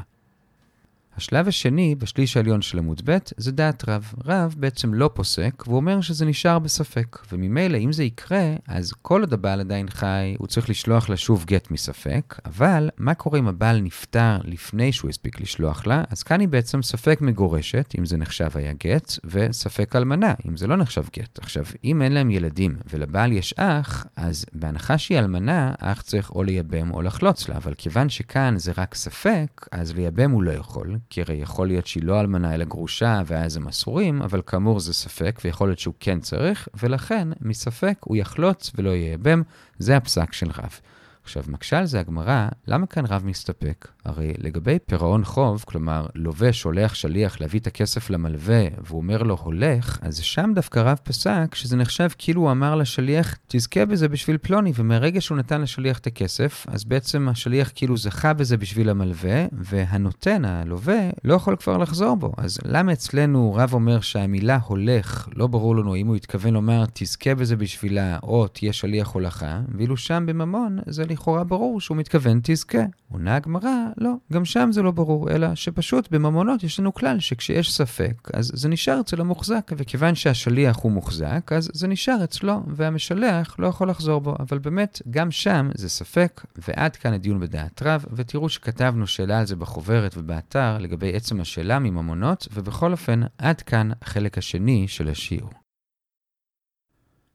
[1.16, 4.12] השלב השני, בשליש העליון של עמוד ב', זה דעת רב.
[4.24, 7.18] רב בעצם לא פוסק, והוא אומר שזה נשאר בספק.
[7.32, 11.44] וממילא, אם זה יקרה, אז כל עוד הבעל עדיין חי, הוא צריך לשלוח לה שוב
[11.44, 16.04] גט מספק, אבל מה קורה אם הבעל נפטר לפני שהוא הספיק לשלוח לה?
[16.10, 20.66] אז כאן היא בעצם ספק מגורשת, אם זה נחשב היה גט, וספק אלמנה, אם זה
[20.66, 21.38] לא נחשב גט.
[21.38, 26.42] עכשיו, אם אין להם ילדים ולבעל יש אח, אז בהנחה שהיא אלמנה, האח צריך או
[26.42, 30.98] לייבם או לחלוץ לה, אבל כיוון שכאן זה רק ספק, אז לייבם הוא לא יכול,
[31.10, 34.94] כי הרי יכול להיות שהיא לא אלמנה אלא גרושה ואז הם אסורים, אבל כאמור זה
[34.94, 39.42] ספק ויכול להיות שהוא כן צריך, ולכן מספק הוא יחלוץ ולא ייבם,
[39.78, 40.80] זה הפסק של רב.
[41.24, 43.88] עכשיו, מקשה על זה הגמרא, למה כאן רב מסתפק?
[44.04, 49.36] הרי לגבי פירעון חוב, כלומר, לווה שולח שליח להביא את הכסף למלווה, והוא אומר לו
[49.42, 54.36] הולך, אז שם דווקא רב פסק שזה נחשב כאילו הוא אמר לשליח, תזכה בזה בשביל
[54.38, 59.46] פלוני, ומהרגע שהוא נתן לשליח את הכסף, אז בעצם השליח כאילו זכה בזה בשביל המלווה,
[59.52, 62.32] והנותן, הלווה, לא יכול כבר לחזור בו.
[62.36, 67.34] אז למה אצלנו רב אומר שהמילה הולך, לא ברור לנו אם הוא התכוון לומר תזכה
[67.34, 72.78] בזה בשבילה, או תהיה שליח הולכה, ואילו שם בממון זה לכאורה ברור שהוא מתכוון תזכה.
[73.12, 77.72] עונה הגמרא, לא, גם שם זה לא ברור, אלא שפשוט בממונות יש לנו כלל שכשיש
[77.72, 83.56] ספק, אז זה נשאר אצל המוחזק, וכיוון שהשליח הוא מוחזק, אז זה נשאר אצלו, והמשלח
[83.58, 84.34] לא יכול לחזור בו.
[84.40, 89.46] אבל באמת, גם שם זה ספק, ועד כאן הדיון בדעת רב, ותראו שכתבנו שאלה על
[89.46, 95.63] זה בחוברת ובאתר לגבי עצם השאלה מממונות, ובכל אופן, עד כאן החלק השני של השיעור.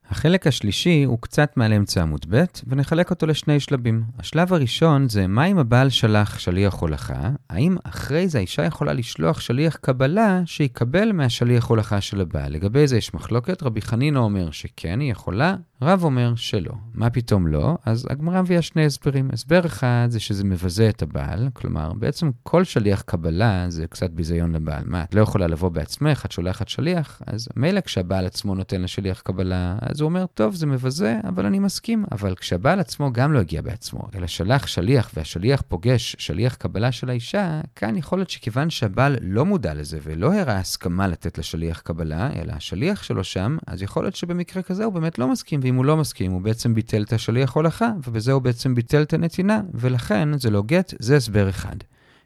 [0.10, 4.04] החלק השלישי הוא קצת מעל אמצע עמוד ב', ונחלק אותו לשני שלבים.
[4.19, 9.39] השלב הראשון זה מה אם הבעל שלח שליח הולכה, האם אחרי זה האישה יכולה לשלוח
[9.39, 12.52] שליח קבלה שיקבל מהשליח הולכה של הבעל.
[12.54, 16.71] לגבי זה יש מחלוקת, רבי חנינא אומר שכן, היא יכולה, רב אומר שלא.
[16.93, 17.77] מה פתאום לא?
[17.85, 19.29] אז הגמרא מביאה שני הסברים.
[19.33, 24.55] הסבר אחד זה שזה מבזה את הבעל, כלומר, בעצם כל שליח קבלה זה קצת ביזיון
[24.55, 24.83] לבעל.
[24.85, 27.21] מה, את לא יכולה לבוא בעצמך, את שולחת שליח?
[27.27, 31.59] אז מילא כשהבעל עצמו נותן לשליח קבלה, אז הוא אומר, טוב, זה מבזה, אבל אני
[31.59, 32.05] מסכים.
[32.11, 37.09] אבל כשהבעל עצמו גם לא הגיע בעצמו, אלא שלח שליח והשליח פוגש שליח קבלה של
[37.09, 42.29] האישה, כאן יכול להיות שכיוון שהבעל לא מודע לזה ולא הראה הסכמה לתת לשליח קבלה,
[42.41, 45.68] אלא השליח שלו שם, אז יכול להיות שבמקרה כזה הוא באמת לא מסכים.
[45.69, 49.13] ואם הוא לא מסכים, הוא בעצם ביטל את השליח הולכה, ובזה הוא בעצם ביטל את
[49.13, 51.75] הנתינה, ולכן זה לא גט, זה הסבר אחד.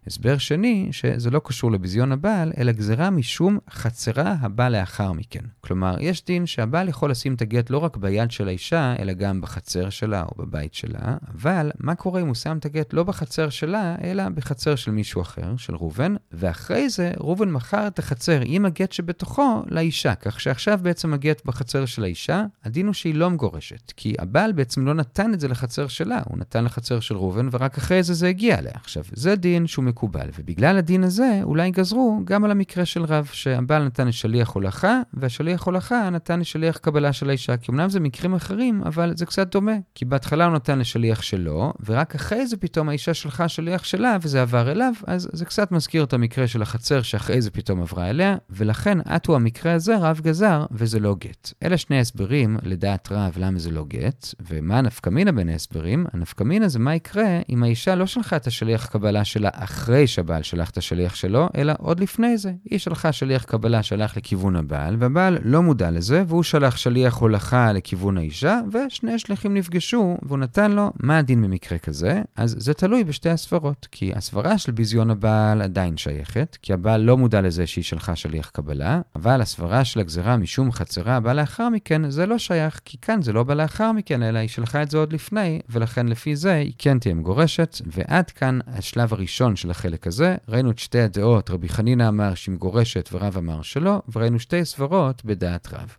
[0.08, 5.40] הסבר שני, שזה לא קשור לביזיון הבעל, אלא גזרה משום חצרה הבא לאחר מכן.
[5.62, 9.42] כלומר, יש דין שהבעל יכול לשים את הגט לא רק ביד של האישה, אלא גם
[9.42, 13.50] בחצר שלה או בבית שלה, אבל מה קורה אם הוא שם את הגט לא בחצר
[13.50, 18.66] שלה, אלא בחצר של מישהו אחר, של ראובן, ואחרי זה ראובן מכר את החצר עם
[18.66, 23.94] הגט שבתוכו לאישה, כך שעכשיו בעצם הגט בחצר של האישה, הדין הוא שהיא לא מגורשת,
[23.98, 27.78] כי הבעל בעצם לא נתן את זה לחצר שלה, הוא נתן לחצר של ראובן, ורק
[27.78, 28.74] אחרי זה זה הגיע אליה.
[28.76, 33.30] עכשיו, זה דין שהוא מקובל, ובגלל הדין הזה אולי גזרו גם על המקרה של רב,
[33.32, 37.58] שהבעל נתן לשליח הולכה, והשליח הולכה נתן לשליח קבלה של האישה.
[37.58, 39.72] כי אמנם זה מקרים אחרים, אבל זה קצת דומה.
[39.96, 44.42] כי בהתחלה הוא נתן לשליח שלו, ורק אחרי זה פתאום האישה שלחה שליח שלה, וזה
[44.42, 48.36] עבר אליו, אז זה קצת מזכיר את המקרה של החצר שאחרי זה פתאום עברה אליה,
[48.50, 51.54] ולכן עטו המקרה הזה רב גזר, וזה לא גט.
[51.64, 56.06] אלה שני הסברים, לדעת רב, למה זה לא גט, ומה הנפקמינה בין ההסברים?
[56.14, 60.70] הנפקמינה זה מה יקרה אם האישה לא שלחה את השליח קבלה שלה אחרי שהבעל שלח
[60.70, 62.52] את השליח שלו, אלא עוד לפני זה.
[62.70, 67.74] היא שלחה שליח קבלה שלח לכיוון הבעל, והבעל לא מודע לזה, והוא שלח שליח הולכה
[67.74, 73.04] לכיוון האישה, ושני השליחים נפגשו, והוא נתן לו מה הדין במקרה כזה, אז זה תלוי
[73.04, 77.84] בשתי הסברות, כי הסברה של ביזיון הבעל עדיין שייכת, כי הבעל לא מודע לזה שהיא
[77.84, 82.82] שלחה שליח קבלה, אבל הסברה של הגזרה משום חצרה הבאה לאחר מכן, זה לא שייך,
[82.86, 86.08] כי כאן זה לא בא לאחר מכן, אלא היא שלחה את זה עוד לפני, ולכן
[86.08, 90.80] לפי זה היא כן תהיה מגורשת, ועד כאן השלב הראשון של החלק הזה, ראינו את
[90.80, 95.96] שתי הדעות, רבי חנינא אמר שהיא מגורשת ורב אמר שלא, וראינו שתי סברות בדעת רב.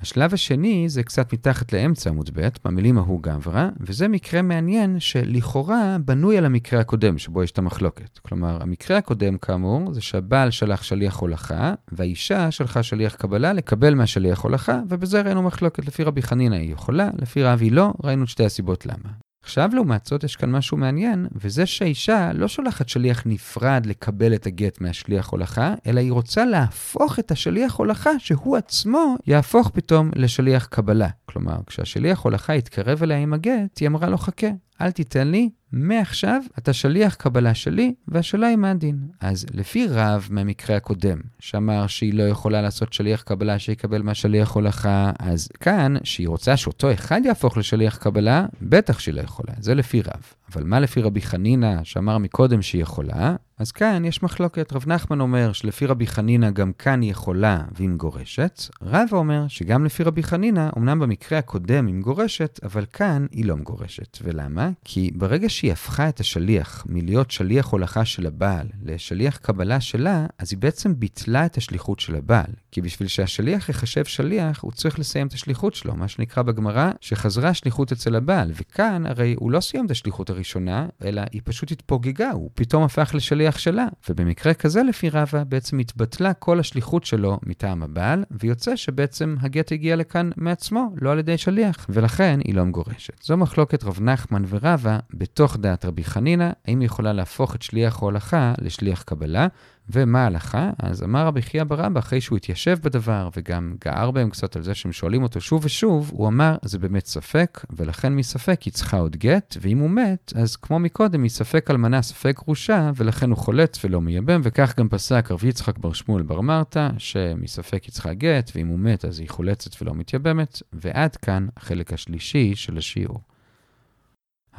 [0.00, 5.96] השלב השני זה קצת מתחת לאמצע עמוד ב', במילים ההוא גברא, וזה מקרה מעניין שלכאורה
[6.04, 8.18] בנוי על המקרה הקודם שבו יש את המחלוקת.
[8.18, 14.40] כלומר, המקרה הקודם כאמור זה שהבעל שלח שליח הולכה, והאישה שלחה שליח קבלה לקבל מהשליח
[14.40, 15.86] הולכה, ובזה ראינו מחלוקת.
[15.86, 19.27] לפי רבי חנינא היא יכולה, לפי רב היא לא, ראינו את שתי הסיבות למה.
[19.42, 24.46] עכשיו, לעומת זאת, יש כאן משהו מעניין, וזה שהאישה לא שולחת שליח נפרד לקבל את
[24.46, 30.66] הגט מהשליח הולכה, אלא היא רוצה להפוך את השליח הולכה, שהוא עצמו יהפוך פתאום לשליח
[30.66, 31.08] קבלה.
[31.24, 34.46] כלומר, כשהשליח הולכה יתקרב אליה עם הגט, היא אמרה לו, חכה,
[34.80, 38.98] אל תיתן לי, מעכשיו אתה שליח קבלה שלי, והשאלה היא מה הדין.
[39.20, 45.10] אז לפי רב מהמקרה הקודם, שאמר שהיא לא יכולה לעשות שליח קבלה שיקבל מהשליח הולכה,
[45.18, 50.02] אז כאן, שהיא רוצה שאותו אחד יהפוך לשליח קבלה, בטח שהיא לא יכולה, זה לפי
[50.02, 50.22] רב.
[50.52, 53.36] אבל מה לפי רבי חנינא, שאמר מקודם שהיא יכולה?
[53.58, 54.72] אז כאן יש מחלוקת.
[54.72, 58.62] רב נחמן אומר שלפי רבי חנינא גם כאן היא יכולה והיא מגורשת.
[58.82, 63.56] רב אומר שגם לפי רבי חנינא, אמנם במקרה הקודם היא מגורשת, אבל כאן היא לא
[63.56, 64.18] מגורשת.
[64.22, 64.70] ולמה?
[64.84, 70.52] כי ברגע שהיא הפכה את השליח מלהיות שליח הולכה של הבעל לשליח קבלה שלה, אז
[70.52, 72.52] היא בעצם ביטלה את השליחות של הבעל.
[72.70, 77.54] כי בשביל שהשליח ייחשב שליח, הוא צריך לסיים את השליחות שלו, מה שנקרא בגמרא, שחזרה
[77.54, 78.52] שליחות אצל הבעל.
[78.54, 83.10] וכאן הרי הוא לא סיים את השליחות הראשונה, אלא היא פשוט התפוגגה, הוא פתאום הפך
[83.14, 83.86] לשליח שלה.
[84.08, 89.96] ובמקרה כזה, לפי רבא, בעצם התבטלה כל השליחות שלו מטעם הבעל, ויוצא שבעצם הגט הגיע
[89.96, 93.22] לכאן מעצמו, לא על ידי שליח, ולכן היא לא מגורשת.
[93.22, 98.02] זו מחלוקת רב נחמן ורבא בתוך דעת רבי חנינא, האם היא יכולה להפוך את שליח
[98.02, 99.46] ההולכה לשליח קבלה,
[99.90, 100.70] ומה ההלכה?
[100.78, 104.74] אז אמר רבי חייא ברבא, אחרי שהוא התיישב בדבר וגם גער בהם קצת על זה
[104.74, 109.16] שהם שואלים אותו שוב ושוב, הוא אמר, זה באמת ספק, ולכן מספק היא צריכה עוד
[109.16, 114.00] גט, ואם הוא מת, אז כמו מקודם, מספק אלמנה ספק גרושה, ולכן הוא חולץ ולא
[114.00, 118.66] מייבם, וכך גם פסק רבי יצחק בר שמואל בר מרתא, שמספק היא צריכה גט, ואם
[118.66, 123.27] הוא מת אז היא חולצת ולא מתייבמת, ועד כאן החלק השלישי של השיעור.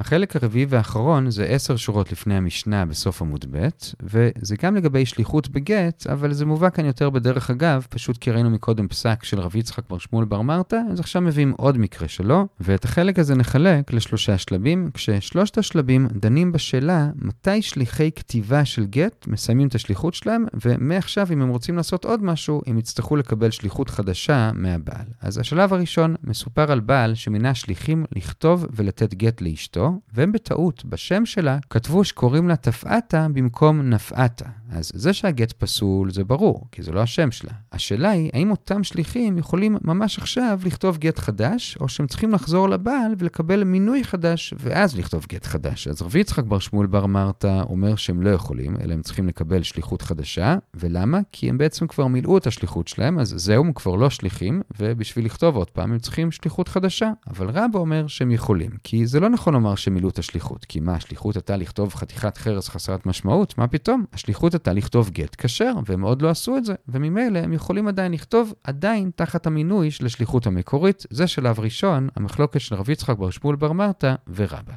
[0.00, 3.68] החלק הרביעי והאחרון זה עשר שורות לפני המשנה בסוף עמוד ב',
[4.02, 8.50] וזה גם לגבי שליחות בגט, אבל זה מובא כאן יותר בדרך אגב, פשוט כי ראינו
[8.50, 12.46] מקודם פסק של רבי יצחק בר שמואל בר מרתא, אז עכשיו מביאים עוד מקרה שלו,
[12.60, 19.26] ואת החלק הזה נחלק לשלושה שלבים, כששלושת השלבים דנים בשאלה מתי שליחי כתיבה של גט
[19.26, 23.90] מסיימים את השליחות שלהם, ומעכשיו אם הם רוצים לעשות עוד משהו, הם יצטרכו לקבל שליחות
[23.90, 25.06] חדשה מהבעל.
[25.20, 31.26] אז השלב הראשון מסופר על בעל שמינה שליחים לכתוב ולתת גט לאשתו, והם בטעות, בשם
[31.26, 34.44] שלה, כתבו שקוראים לה תפאתה במקום נפאתה.
[34.70, 37.52] אז זה שהגט פסול זה ברור, כי זה לא השם שלה.
[37.72, 42.68] השאלה היא, האם אותם שליחים יכולים ממש עכשיו לכתוב גט חדש, או שהם צריכים לחזור
[42.68, 45.88] לבעל ולקבל מינוי חדש, ואז לכתוב גט חדש.
[45.88, 49.62] אז רבי יצחק בר שמואל בר מרתא אומר שהם לא יכולים, אלא הם צריכים לקבל
[49.62, 50.56] שליחות חדשה.
[50.74, 51.20] ולמה?
[51.32, 55.24] כי הם בעצם כבר מילאו את השליחות שלהם, אז זהו, הם כבר לא שליחים, ובשביל
[55.24, 57.10] לכתוב עוד פעם הם צריכים שליחות חדשה.
[57.30, 60.64] אבל רבא אומר שהם יכולים, כי זה לא נכון לומר שמילאו את השליחות.
[60.64, 63.58] כי מה, השליחות הייתה לכתוב חתיכת חרס חסרת משמעות?
[63.58, 64.04] מה פתאום?
[64.12, 68.12] השליחות הייתה לכתוב גט כשר, והם עוד לא עשו את זה, וממילא הם יכולים עדיין
[68.12, 71.06] לכתוב עדיין תחת המינוי של השליחות המקורית.
[71.10, 74.74] זה שלב ראשון, המחלוקת של רב יצחק בר שמואל בר מרתא ורבא.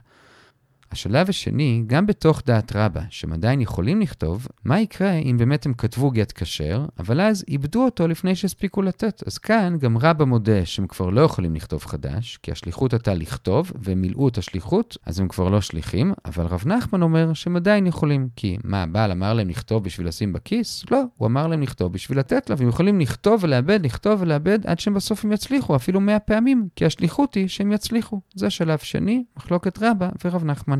[0.93, 5.73] השלב השני, גם בתוך דעת רבה, שהם עדיין יכולים לכתוב, מה יקרה אם באמת הם
[5.73, 9.23] כתבו גט כשר, אבל אז איבדו אותו לפני שהספיקו לתת.
[9.27, 13.71] אז כאן גם רבה מודה שהם כבר לא יכולים לכתוב חדש, כי השליחות הייתה לכתוב,
[13.75, 17.88] והם מילאו את השליחות, אז הם כבר לא שליחים, אבל רב נחמן אומר שהם עדיין
[17.88, 18.27] יכולים.
[18.36, 20.86] כי מה, הבעל אמר להם לכתוב בשביל לשים בכיס?
[20.91, 24.79] לא, הוא אמר להם לכתוב בשביל לתת לה, והם יכולים לכתוב ולאבד, לכתוב ולאבד, עד
[24.79, 28.21] שהם בסוף הם יצליחו, אפילו מאה פעמים, כי השליחות היא שהם יצליחו.
[28.36, 30.79] זה שלב שני, מחלוקת רבה ורב נחמן.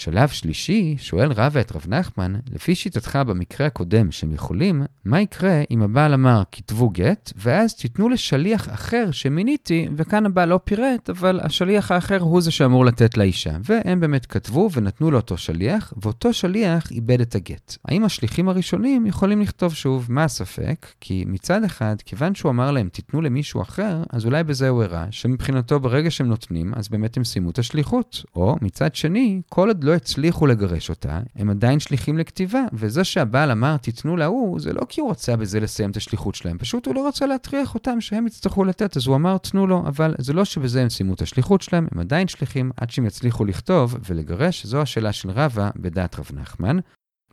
[0.00, 5.62] שלב שלישי, שואל רבא את רב נחמן, לפי שיטתך במקרה הקודם שהם יכולים, מה יקרה
[5.70, 11.40] אם הבעל אמר כתבו גט, ואז תיתנו לשליח אחר שמיניתי, וכאן הבעל לא פירט, אבל
[11.42, 13.50] השליח האחר הוא זה שאמור לתת לאישה.
[13.64, 17.76] והם באמת כתבו ונתנו לאותו שליח, ואותו שליח איבד את הגט.
[17.84, 20.06] האם השליחים הראשונים יכולים לכתוב שוב?
[20.08, 20.86] מה הספק?
[21.00, 25.06] כי מצד אחד, כיוון שהוא אמר להם תיתנו למישהו אחר, אז אולי בזה הוא הראה,
[25.10, 28.24] שמבחינתו ברגע שהם נותנים, אז באמת הם סיימו את השליחות.
[28.36, 33.50] או מצד שני, כל עוד לא הצליחו לגרש אותה, הם עדיין שליחים לכתיבה, וזה שהבעל
[33.50, 36.94] אמר תיתנו להוא, זה לא כי הוא רצה בזה לסיים את השליחות שלהם, פשוט הוא
[36.94, 40.44] לא רצה להטריח אותם שהם יצטרכו לתת, אז הוא אמר תנו לו, אבל זה לא
[40.44, 44.82] שבזה הם סיימו את השליחות שלהם, הם עדיין שליחים עד שהם יצליחו לכתוב ולגרש, זו
[44.82, 46.78] השאלה של רבא בדעת רב נחמן.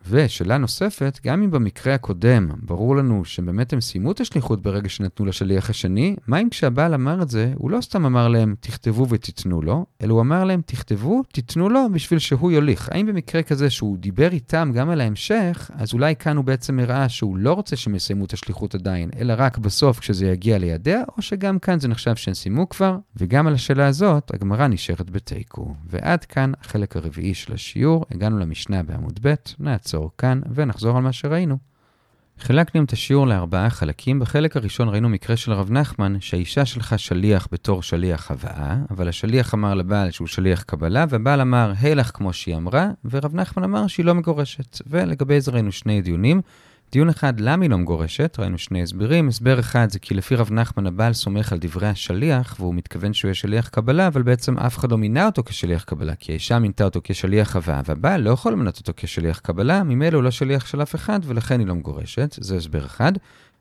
[0.09, 5.25] ושאלה נוספת, גם אם במקרה הקודם ברור לנו שבאמת הם סיימו את השליחות ברגע שנתנו
[5.25, 9.61] לשליח השני, מה אם כשהבעל אמר את זה, הוא לא סתם אמר להם תכתבו ותיתנו
[9.61, 12.89] לו, אלא הוא אמר להם תכתבו, תיתנו לו בשביל שהוא יוליך.
[12.91, 17.09] האם במקרה כזה שהוא דיבר איתם גם על ההמשך, אז אולי כאן הוא בעצם הראה
[17.09, 21.21] שהוא לא רוצה שהם יסיימו את השליחות עדיין, אלא רק בסוף כשזה יגיע לידיה, או
[21.21, 25.73] שגם כאן זה נחשב שהם סיימו כבר, וגם על השאלה הזאת הגמרא נשארת בתיקו.
[25.89, 29.96] ועד כאן החלק הרביעי של השיעור, הגענו למשנה בעמוד ב', נעצור.
[29.97, 31.57] נעצור כאן ונחזור על מה שראינו.
[32.39, 34.19] חילקנו את השיעור לארבעה חלקים.
[34.19, 39.53] בחלק הראשון ראינו מקרה של הרב נחמן, שהאישה שלחה שליח בתור שליח הבאה, אבל השליח
[39.53, 44.05] אמר לבעל שהוא שליח קבלה, והבעל אמר, הילך כמו שהיא אמרה, ורב נחמן אמר שהיא
[44.05, 44.81] לא מגורשת.
[44.87, 46.41] ולגבי זה ראינו שני דיונים.
[46.91, 48.35] דיון אחד, למה היא לא מגורשת?
[48.39, 49.27] ראינו שני הסברים.
[49.27, 53.29] הסבר אחד זה כי לפי רב נחמן הבעל סומך על דברי השליח, והוא מתכוון שהוא
[53.29, 56.83] יהיה שליח קבלה, אבל בעצם אף אחד לא מינה אותו כשליח קבלה, כי האישה מינתה
[56.83, 60.81] אותו כשליח הבאה, והבעל לא יכול למנות אותו כשליח קבלה, ממילא הוא לא שליח של
[60.81, 62.35] אף אחד, ולכן היא לא מגורשת.
[62.41, 63.11] זה הסבר אחד.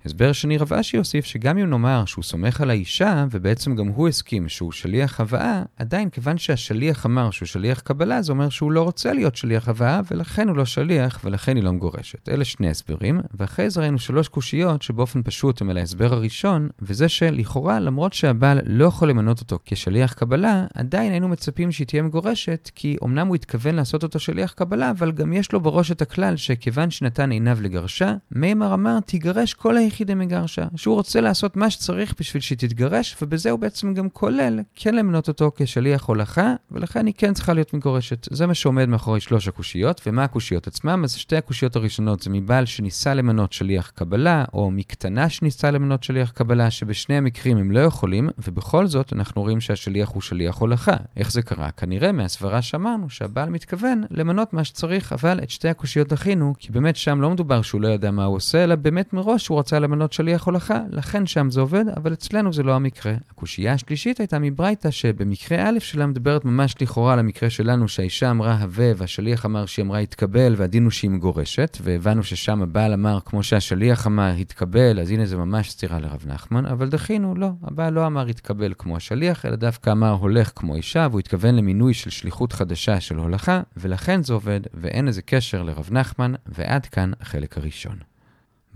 [0.04, 4.08] הסבר שני רב אשי הוסיף שגם אם נאמר שהוא סומך על האישה, ובעצם גם הוא
[4.08, 8.82] הסכים שהוא שליח הבאה, עדיין כיוון שהשליח אמר שהוא שליח קבלה, זה אומר שהוא לא
[8.82, 12.28] רוצה להיות שליח הבאה, ולכן הוא לא שליח, ולכן היא לא מגורשת.
[12.28, 17.08] אלה שני הסברים, ואחרי זה ראינו שלוש קושיות שבאופן פשוט הם על ההסבר הראשון, וזה
[17.08, 22.70] שלכאורה, למרות שהבעל לא יכול למנות אותו כשליח קבלה, עדיין היינו מצפים שהיא תהיה מגורשת,
[22.74, 26.36] כי אמנם הוא התכוון לעשות אותו שליח קבלה, אבל גם יש לו בראש את הכלל
[26.36, 31.70] שכיוון שנתן עיניו לגרשה, מימר אמר תיגרש כל היחיד יחידי מגרשה, שהוא רוצה לעשות מה
[31.70, 37.06] שצריך בשביל שהיא תתגרש, ובזה הוא בעצם גם כולל כן למנות אותו כשליח הולכה, ולכן
[37.06, 38.28] היא כן צריכה להיות מגורשת.
[38.30, 41.00] זה מה שעומד מאחורי שלוש הקושיות, ומה הקושיות עצמם?
[41.04, 46.30] אז שתי הקושיות הראשונות זה מבעל שניסה למנות שליח קבלה, או מקטנה שניסה למנות שליח
[46.30, 50.96] קבלה, שבשני המקרים הם לא יכולים, ובכל זאת אנחנו רואים שהשליח הוא שליח הולכה.
[51.16, 51.70] איך זה קרה?
[51.70, 56.96] כנראה מהסברה שאמרנו שהבעל מתכוון למנות מה שצריך, אבל את שתי הקושיות דחינו, כי באמת
[56.96, 60.12] שם לא מדובר שהוא לא ידע מה הוא עושה, אלא באמת מראש הוא רצה למנות
[60.12, 63.14] שליח הולכה, לכן שם זה עובד, אבל אצלנו זה לא המקרה.
[63.30, 68.54] הקושייה השלישית הייתה מברייתא שבמקרה א' שלה מדברת ממש לכאורה על המקרה שלנו שהאישה אמרה
[68.54, 73.42] הווה והשליח אמר שהיא אמרה התקבל והדין הוא שהיא מגורשת, והבנו ששם הבעל אמר כמו
[73.42, 78.06] שהשליח אמר התקבל, אז הנה זה ממש סתירה לרב נחמן, אבל דחינו, לא, הבעל לא
[78.06, 82.52] אמר התקבל כמו השליח, אלא דווקא אמר הולך כמו אישה, והוא התכוון למינוי של שליחות
[82.52, 88.15] חדשה של הולכה, ולכן זה עובד, ואין איזה קשר לרב נחמן, ועד כאן החלק הראשון.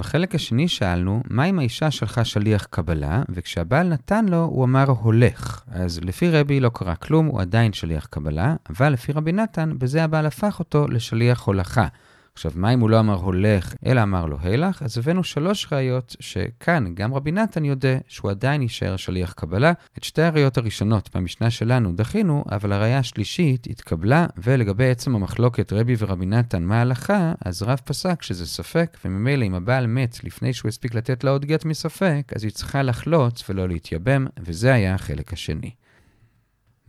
[0.01, 5.63] בחלק השני שאלנו, מה אם האישה שלחה שליח קבלה, וכשהבעל נתן לו, הוא אמר הולך.
[5.69, 10.05] אז לפי רבי לא קרה כלום, הוא עדיין שליח קבלה, אבל לפי רבי נתן, בזה
[10.05, 11.87] הבעל הפך אותו לשליח הולכה.
[12.35, 14.83] עכשיו, מה אם הוא לא אמר הולך, אלא אמר לו הילך?
[14.83, 19.73] אז הבאנו שלוש ראיות שכאן גם רבי נתן יודע שהוא עדיין יישאר שליח קבלה.
[19.99, 25.95] את שתי הראיות הראשונות במשנה שלנו דחינו, אבל הראיה השלישית התקבלה, ולגבי עצם המחלוקת רבי
[25.99, 30.69] ורבי נתן מה ההלכה, אז רב פסק שזה ספק, וממילא אם הבעל מת לפני שהוא
[30.69, 35.33] הספיק לתת לה עוד גט מספק, אז היא צריכה לחלוץ ולא להתייבם, וזה היה החלק
[35.33, 35.71] השני.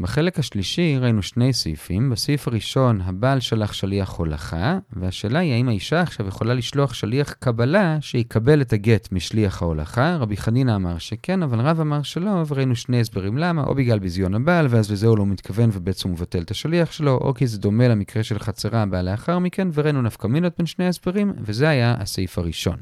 [0.01, 2.09] בחלק השלישי ראינו שני סעיפים.
[2.09, 7.97] בסעיף הראשון, הבעל שלח שליח הולכה, והשאלה היא האם האישה עכשיו יכולה לשלוח שליח קבלה
[8.01, 10.15] שיקבל את הגט משליח ההולכה.
[10.15, 14.35] רבי חנינא אמר שכן, אבל רב אמר שלא, וראינו שני הסברים למה, או בגלל ביזיון
[14.35, 17.59] הבעל, ואז לזה הוא לא מתכוון ובעצם הוא מבטל את השליח שלו, או כי זה
[17.59, 21.95] דומה למקרה של חצרה הבאה לאחר מכן, וראינו נפקא מינות בין שני הסברים, וזה היה
[21.99, 22.77] הסעיף הראשון.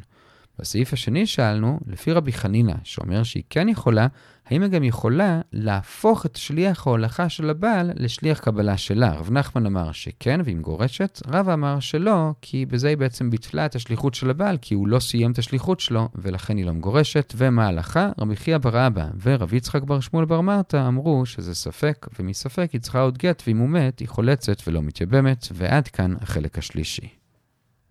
[0.59, 4.07] בסעיף השני שאלנו, לפי רבי חנינא, שאומר שהיא כן יכולה,
[4.45, 9.13] האם היא גם יכולה להפוך את שליח ההולכה של הבעל לשליח קבלה שלה?
[9.13, 13.75] רב נחמן אמר שכן, והיא מגורשת, רב אמר שלא, כי בזה היא בעצם ביטלה את
[13.75, 17.33] השליחות של הבעל, כי הוא לא סיים את השליחות שלו, ולכן היא לא מגורשת.
[17.37, 18.09] ומה ההלכה?
[18.19, 22.81] רבי חייא בר אבא ורב יצחק בר שמואל בר מרתא אמרו שזה ספק, ומספק היא
[22.81, 27.18] צריכה עוד גט, ואם הוא מת, היא חולצת ולא מתייבמת, ועד כאן החלק השלישי.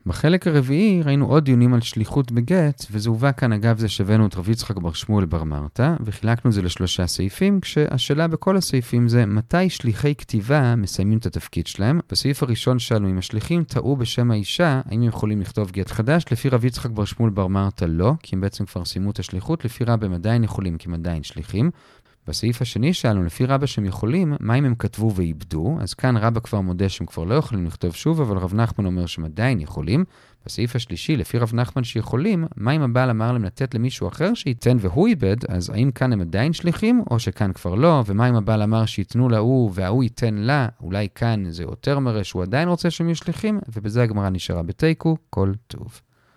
[0.09, 4.37] בחלק הרביעי ראינו עוד דיונים על שליחות בגט, וזה הובא כאן אגב זה שהבאנו את
[4.37, 9.27] רב יצחק בר שמואל בר מרתא, וחילקנו את זה לשלושה סעיפים, כשהשאלה בכל הסעיפים זה
[9.27, 12.01] מתי שליחי כתיבה מסיימים את התפקיד שלהם.
[12.11, 16.25] בסעיף הראשון שאלנו אם השליחים טעו בשם האישה, האם הם יכולים לכתוב גט חדש?
[16.31, 19.65] לפי רב יצחק בר שמואל בר מרתא לא, כי הם בעצם כבר סיימו את השליחות,
[19.65, 21.71] לפי רב הם עדיין יכולים כי הם עדיין שליחים.
[22.29, 25.79] בסעיף השני שאלנו, לפי רבא שהם יכולים, מה אם הם כתבו ואיבדו?
[25.81, 29.07] אז כאן רבא כבר מודה שהם כבר לא יכולים לכתוב שוב, אבל רב נחמן אומר
[29.07, 30.05] שהם עדיין יכולים.
[30.47, 34.77] בסעיף השלישי, לפי רב נחמן שיכולים, מה אם הבעל אמר להם לתת למישהו אחר שייתן
[34.81, 38.03] והוא איבד, אז האם כאן הם עדיין שליחים, או שכאן כבר לא?
[38.07, 42.43] ומה אם הבעל אמר שייתנו להוא וההוא ייתן לה, אולי כאן זה יותר מראה שהוא
[42.43, 43.61] עדיין רוצה שהם יהיו שליחים?
[43.77, 46.01] ובזה הגמרא נשארה בתיקו, כל טוב.